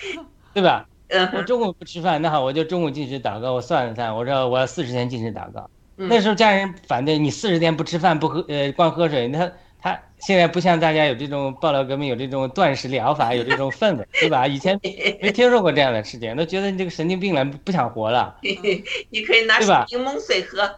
[0.54, 0.86] 对吧？
[1.10, 3.54] 嗯我中午不吃饭，那好，我就中午进食祷告。
[3.54, 5.70] 我算了算，我说我要四十天进食祷告。
[5.98, 9.52] 嗯那时候家人反对你四十天不吃饭不喝呃光喝水，他
[9.82, 14.46] 他现在不像大家有这种爆料革命有这种断食疗法 有这种氛围，对吧？
[14.46, 14.78] 以前
[15.22, 18.36] 没听说过这样的事情，都觉得你这个神经病了，不想活了。
[18.42, 20.70] 你可以拿对吧柠檬水喝。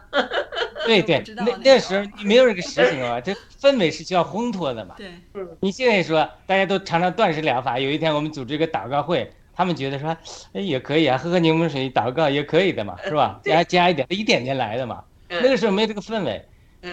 [0.86, 4.94] 对对，那那时候你没有这个实行啊，这氛围是需要烘托的嘛。
[4.96, 5.08] 对，
[5.60, 10.16] 你现在说大家都尝尝断食疗法，有一天我们组织一个祷告会，他们觉得说，
[10.52, 13.40] 哎也可以啊，喝喝柠檬水祷告也可以的嘛，是吧？
[13.42, 15.02] 加加一点，一点点来的嘛。
[15.28, 16.44] 那个时候没这个氛围，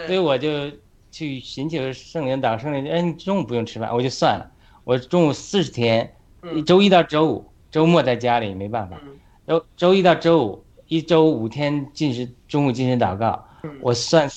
[0.07, 0.71] 所以我就
[1.11, 4.51] 去寻求圣灵祷，圣灵，哎，你中午不用吃饭，我就算了，
[4.83, 6.15] 我中午四十天，
[6.65, 8.99] 周一到周五，周末在家里没办法，
[9.47, 13.45] 周周一到周五，一周五天进食，中午进食祷告，
[13.81, 14.29] 我算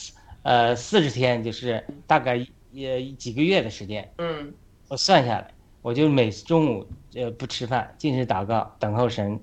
[0.42, 4.52] 呃四十天，就是大概也几个月的时间，嗯。
[4.88, 5.50] 我算下来，
[5.80, 9.40] 我就每次中午呃不吃饭，进食祷告，等候神，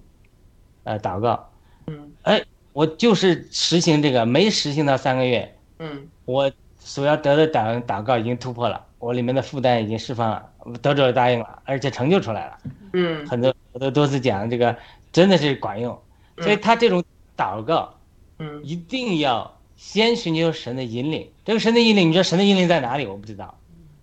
[0.84, 1.49] 呃祷告，
[1.88, 6.07] 嗯，哎，我就是实行这个，没实行到三个月，嗯。
[6.26, 6.51] 我
[6.89, 10.43] 所要得的祷祷告已经突破了，我里面的负担已经释放了，
[10.81, 12.57] 得者答应了，而且成就出来了。
[12.93, 14.75] 嗯很多我都多次讲这个
[15.11, 15.95] 真的是管用，
[16.39, 17.03] 所以他这种
[17.37, 17.93] 祷告，
[18.39, 21.29] 嗯，一定要先寻求神的引领。
[21.45, 23.05] 这个神的引领，你说神的引领在哪里？
[23.05, 23.55] 我不知道。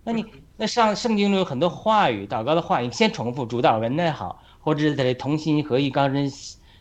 [0.05, 6.31] 那你那上圣经中有很多话语，祷告的话语，你先重复主导文也好，或者是在这同心合意刚真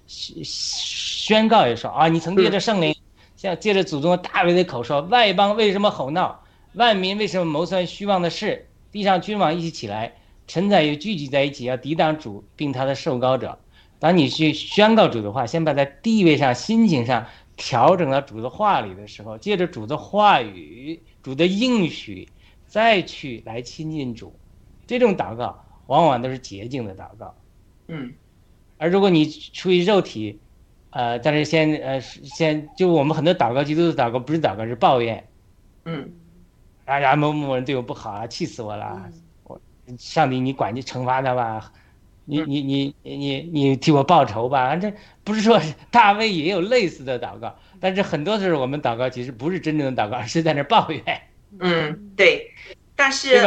[0.06, 2.94] 宣宣告也说啊，你曾借着圣灵，
[3.36, 6.42] 像借着祖宗大卫的口说，外邦为什么吼闹？
[6.72, 8.66] 万民为什么谋算虚妄的事？
[8.90, 10.14] 地上君王一起起来，
[10.46, 13.58] 臣宰又聚集在一起，要抵挡主并他的受膏者。
[13.98, 17.26] 当你去宣告主的话，先把在地位上、心情上
[17.56, 22.28] 调整到主的话里的时候，借着主的话语、主的应许，
[22.66, 24.34] 再去来亲近主，
[24.86, 27.34] 这种祷告往往都是洁净的祷告。
[27.88, 28.12] 嗯
[28.78, 30.38] 而如果你出于肉体，
[30.96, 35.22] 呃，但是先呃先就我们很多祷告，基督的祷告不是祷告，是抱怨。
[35.84, 36.10] 嗯
[36.86, 39.02] 哎呀，某某人对我不好啊，气死我了！
[39.44, 39.60] 我
[39.98, 41.70] 上帝，你管你惩罚他吧，
[42.24, 44.74] 你你你你你替我报仇吧。
[44.76, 44.90] 这
[45.22, 45.60] 不是说
[45.90, 51.02] 大卫也有类似的祷告，但是很多时候我们祷告其实不是真正的祷告，而是在那抱怨。
[51.60, 52.50] 嗯，对。
[52.94, 53.42] 但是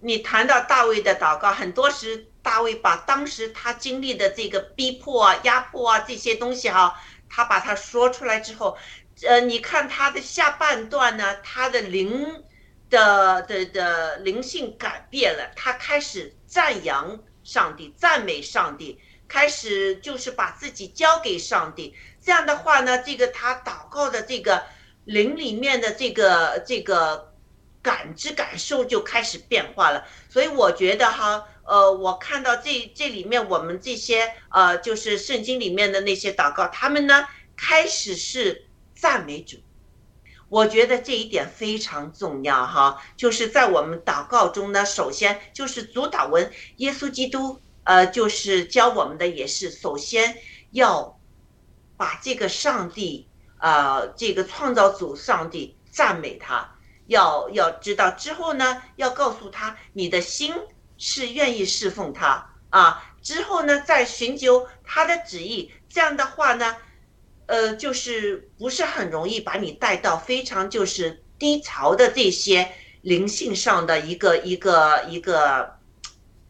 [0.00, 6.98] 你谈到大卫的祷告，很多时大卫把当时他经历的这个逼迫啊、压迫啊这些东西哈、
[7.28, 8.74] 他把它说出来之后，
[9.26, 12.42] 呃，你看他的下半段呢，他的灵
[12.88, 18.98] 的的的灵性改变了，他开始赞扬上帝，赞美上帝，
[19.28, 21.94] 开始就是把自己交给上帝。
[22.24, 24.64] 这样的话呢，这个他祷告的这个
[25.04, 27.30] 灵里面的这个这个
[27.82, 30.02] 感知感受就开始变化了。
[30.30, 37.26] 所以我觉得哈，呃，我看到这这里面我们这些呃，就是圣经里面的那些祷告，他们呢
[37.56, 39.58] 开始是赞美主。
[40.48, 50.38] 我觉得这一点非常重要哈，就是在我们祷告中呢，首先就是主导文，耶稣基督呃，就是教我们的也是，首先
[50.70, 51.20] 要
[51.98, 53.28] 把这个上帝
[53.58, 56.78] 呃，这个创造主上帝赞美他，
[57.08, 60.54] 要要知道之后呢，要告诉他你的心
[60.98, 66.76] 是愿意侍奉他啊，之后呢再寻求他的旨意，这样的话呢。
[67.50, 72.70] 呃，就是不是很容易把你带到非常就是低潮的这些
[73.00, 75.78] 灵性上的一个一个一个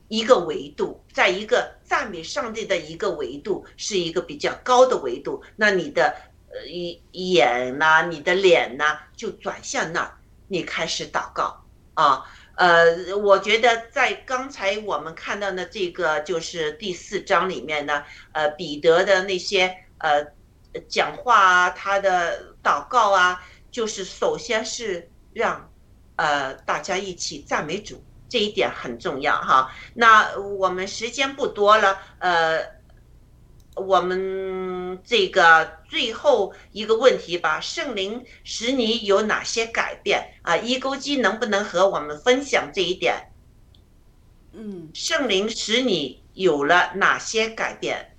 [0.09, 6.12] 一个维度，在一个赞美上帝的一个维度是一个比较高的维度，那你的
[6.51, 6.66] 呃
[7.12, 10.11] 眼呐、你的脸呐、就转向那儿，
[10.49, 11.65] 你开始祷告
[11.95, 12.25] 啊。
[12.59, 20.26] 呃，我觉得在刚才我们看到的这个就是第四章里面呢，呃，彼得的那些呃。
[20.86, 25.72] 讲话啊，他的祷告啊，就是首先是让
[26.16, 29.72] 呃大家一起赞美主，这一点很重要哈。
[29.94, 32.62] 那我们时间不多了，呃，
[33.79, 40.57] 我们这个最后一个问题吧，圣灵使你有哪些改变啊？
[40.57, 43.31] 一钩机能不能和我们分享这一点？
[44.53, 48.15] 嗯，圣灵使你有了哪些改变？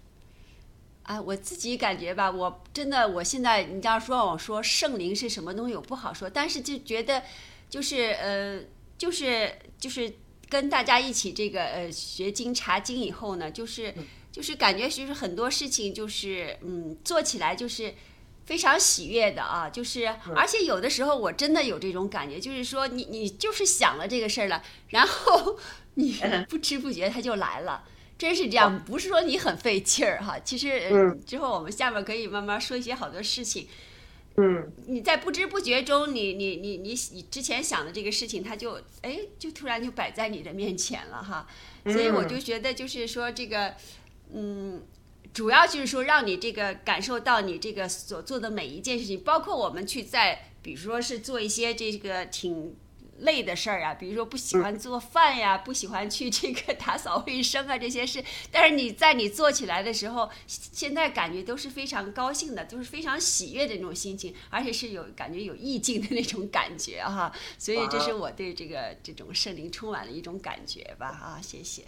[1.03, 7.23] 啊，我自己感觉吧，我真的，我现在你这样说，我说圣灵是什么东西，我不好说，但是就觉得，
[7.67, 8.61] 就是呃，
[8.95, 10.13] 就是就是
[10.47, 13.91] 跟大家一起这个呃学经查经以后呢，就是
[14.31, 17.93] 就是感觉就是很多事情就是嗯做起来就是
[18.45, 25.57] 非常喜悦的啊，就是而且有的时候我真的有这种感觉，就是说你你就是想了这个事儿了，然后
[25.95, 26.19] 你
[26.49, 27.83] 不知不觉它就来了。
[28.17, 30.37] 真是这样，不是说你很费劲儿哈。
[30.39, 33.65] 其实，呃之后我们下面可以慢慢说一些好多事情。
[34.35, 41.47] 嗯，你在不知不觉中，你你你你你之前想的这个事情，它就哎，就突然就摆在你的面前了哈。
[41.85, 43.73] 所以我就觉得，就是说这个，
[44.33, 44.83] 嗯，
[45.33, 52.75] 主要就是说让你这个感受到你这个所做的每一件事情，包括我们去在，比如说是做一些这个挺。
[53.21, 71.83] 累的事儿啊，比如说不喜欢做饭呀，不喜欢去这个打扫卫生啊这些事，但是你在你做起来的时候，现在感觉都是非常高兴的，都是非常喜悦的那种心情，而且是有感觉有意境的那种感觉哈，所以这是我对这个这种圣灵充满了一种感觉吧啊，谢谢。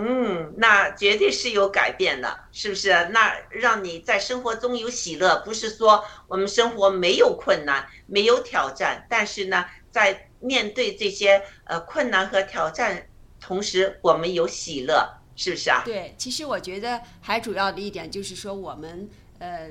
[0.00, 2.90] 嗯，那绝对是有改变的，是不是？
[3.10, 13.08] 那让你在生活中有喜乐，不是说我们生活没有困难、没有挑战，但是呢，在面对这些呃困难和挑战，
[13.40, 15.82] 同时我们有喜乐，是不是啊？
[15.84, 19.10] 对，其实我觉得还主要的一点就是说，我们
[19.40, 19.70] 呃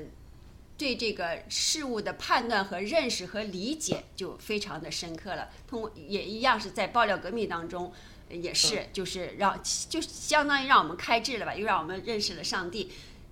[0.76, 5.48] 对这个事物的判断和认识和理解就非常的深刻了。
[5.66, 7.92] 通过也一样是在爆料革命当中，
[8.30, 12.90] 也是就是让就相当于让我们开智了吧，又让我们认识了上帝。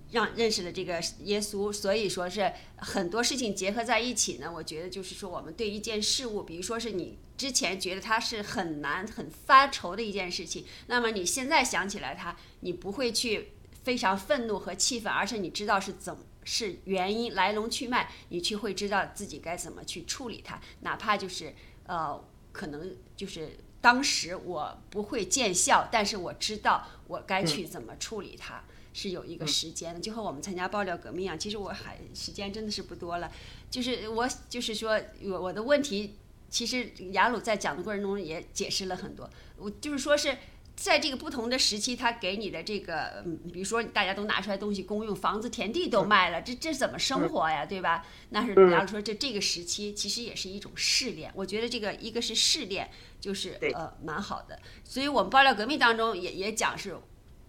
[0.09, 4.49] 让认识了这个耶稣，所以说是很多事情结合在一起呢。
[4.49, 13.51] 我觉得就是说，我们对一件事物，比如说是你之前觉得它是很难、很发愁的一件事情，那么你现在想起来它，你不会去
[13.83, 21.53] 非常愤怒和气愤，而是你知道是怎么是原因来龙去脉，你去会知道自己该怎么去处理它，哪怕就是
[21.85, 22.17] 呃，
[22.53, 28.63] 可能就是当时我不会见效，但是我知道我该去怎么处理它。
[28.93, 31.37] 是有一个时间的，就和我们参加爆料革命一样。
[31.37, 33.31] 其实我还时间真的是不多了，
[33.69, 36.15] 就是我就是说我我的问题，
[36.49, 39.29] 其实雅鲁在讲的过程中也解释了很多。
[39.55, 40.35] 我就是说是
[40.77, 48.05] 在这个不同的时期，他给你的这个，嗯，比如说大家都拿出来东西公用，房子田地都卖了，这这怎么生活呀，对吧？
[48.29, 51.29] 那是比方说这这个时期其实也是一种试炼。
[51.35, 52.89] 我觉得这个一个是试炼，
[53.19, 54.57] 就是呃蛮好的。
[54.85, 56.95] 所以我们爆料革命当中也也讲是。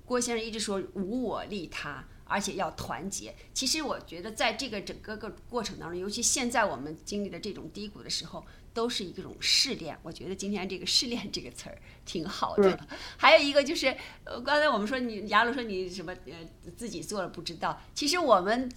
[0.05, 3.34] 郭先生一直说无我利他，而且要团结。
[3.52, 8.42] 其实我觉得，在这个整个个过程当中，尤其现在我们经历的这种低谷的时候，
[8.73, 9.99] 都是一种试炼。
[10.03, 12.78] 我觉得今天这个“试炼”这个词儿挺好的。
[13.16, 17.81] 还有一个就是，呃，刚才我们说你雅鲁说你什么呃自己做了不知道。
[17.95, 18.70] 其实我们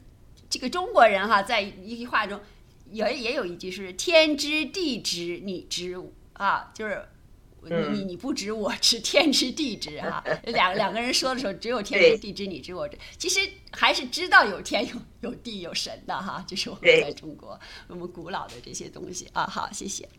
[0.49, 2.39] 这个中国人哈，在一句话中
[2.89, 5.95] 也也有一句是“天知地知你知”
[6.33, 7.05] 啊，就是。
[7.63, 10.23] 你你你不知我知，天知地知哈。
[10.45, 12.97] 两两个人说的时候，只有天知地知，你知我知。
[13.17, 13.39] 其实
[13.71, 16.43] 还是知道有天有有地有神的哈。
[16.47, 19.45] 就是我们在中国我们古老的这些东西啊。
[19.45, 20.09] 好，谢谢。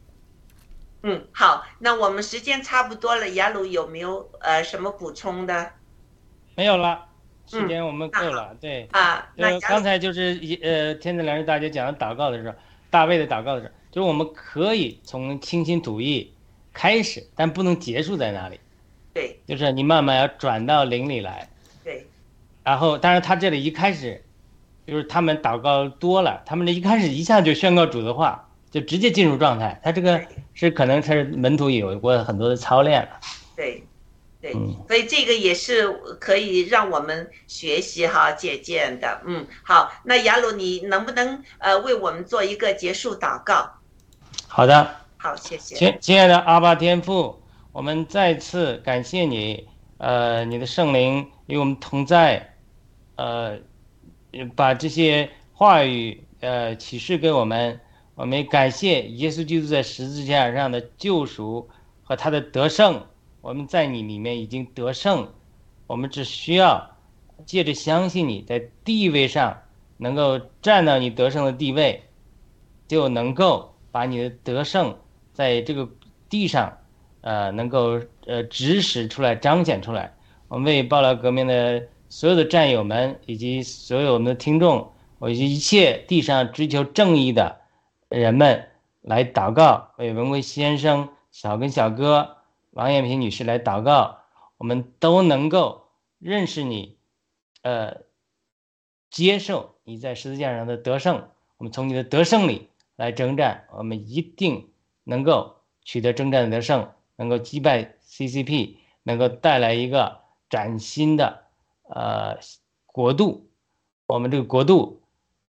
[1.03, 5.73] 嗯，好，那我们时间差不多了，雅鲁有没有呃什么补充的？
[6.55, 7.07] 没有了，
[7.49, 8.57] 时间我们够了。
[8.61, 12.57] 对啊，那刚才就是一呃天子良人大姐讲的祷告的时候，
[12.89, 16.32] 大卫的祷告的时候，就是我们可以从清心吐意。
[16.73, 18.59] 开始，但不能结束在那里。
[19.15, 21.49] 对，就是你慢慢要转到灵里来。
[21.85, 22.07] 对。
[22.65, 24.25] 然后，当然他这里一开始，
[24.87, 29.79] 就是他们祷告多了，他们这一开始一下就宣告主的话，就直接进入状态。
[29.85, 30.21] 他这个
[30.55, 33.21] 是可能他是门徒有过很多的操练了。
[33.55, 33.85] 对，
[34.41, 34.53] 对，
[34.89, 39.21] 所以这个也是可以让我们学习哈借鉴的。
[39.27, 43.75] 嗯，好，那雅鲁，你能不能呃为我们做一个结束祷告？
[44.49, 45.02] 好的。
[45.23, 45.77] 好，谢谢。
[45.77, 47.41] 亲亲爱的阿巴天父，
[47.71, 49.69] 我们再次感谢你，
[49.99, 52.57] 呃，你的圣灵与我们同在，
[53.15, 53.57] 呃，
[54.57, 57.79] 把这些话语呃启示给我们。
[58.17, 61.69] 我们感谢耶稣基督在十字架上的救赎
[62.03, 63.07] 和他的得胜。
[63.43, 65.33] 我们在你里面已经得胜，
[65.87, 66.97] 我们只需要
[67.47, 69.63] 借着相信你在地位上
[69.99, 72.03] 能够站到你得胜的地位，
[72.89, 74.97] 就能够把你的得胜。
[75.33, 75.89] 在这个
[76.29, 76.79] 地上，
[77.23, 80.15] 呃，能够呃指使出来、彰显出来。
[80.49, 84.93] 我们为爆料革命的所有的战友们，以及所有我们的听众，
[85.29, 87.61] 以及一切地上追求正义的
[88.09, 88.69] 人们
[89.01, 89.93] 来祷告。
[89.97, 92.37] 为文贵先生、小根小哥、
[92.71, 94.19] 王艳萍女士来祷告。
[94.59, 95.89] 我们都能够
[96.21, 96.97] 认识你，
[97.63, 98.03] 呃，
[99.11, 101.29] 接受你在十字架上的得胜。
[101.57, 104.69] 我们从你的得胜里来征战，我们一定。
[105.05, 110.21] 能够取得征战得胜，能够击败 CCP 能够带来一个
[110.51, 111.45] 崭新的
[111.85, 112.39] 呃
[112.87, 113.49] 国度。
[114.07, 115.03] 我们这个国度，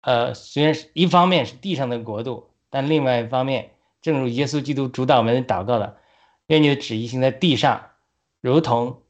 [0.01, 5.99] 呃，虽然是一方面是地上的国度，但另外一方面，正如耶稣基督主导我们祷告的，
[6.47, 7.91] 愿你的旨意行在地上，
[8.41, 9.03] 如同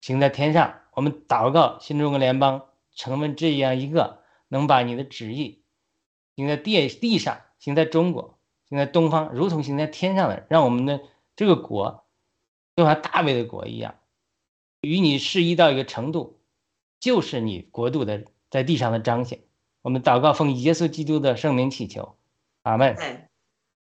[0.00, 0.80] 行在天上。
[0.92, 2.62] 我们祷告新中国联邦
[2.94, 5.62] 成为这样一个能把你的旨意
[6.36, 8.35] 行在地地上，行在中国，
[8.68, 11.00] 行在东方，如同行在天上的，让我们的
[11.36, 12.04] 这个国
[12.74, 13.96] 就像大卫的国一样，
[14.80, 16.40] 与你适宜到一个程度，
[17.00, 19.40] 就是你国度的在地上的彰显。
[19.82, 22.16] 我们祷告奉耶稣基督的圣名祈求，
[22.62, 22.96] 阿门。
[22.98, 23.28] 嗯，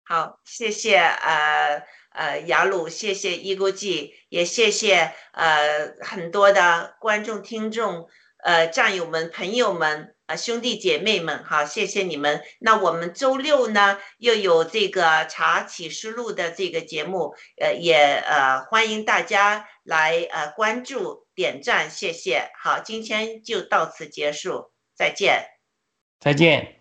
[0.03, 8.07] 好，谢谢呃呃雅鲁，谢谢伊国际，也谢谢呃很多的观众、听众、
[8.43, 12.41] 呃战友们、朋友们、呃兄弟姐妹们，好，谢谢你们。
[12.59, 22.49] 那我们周六呢又有这个查启示录的这个节目，呃也呃欢迎大家来呃关注、点赞，谢谢。
[22.61, 25.45] 好，今天就到此结束，再见。
[26.19, 26.81] 再见。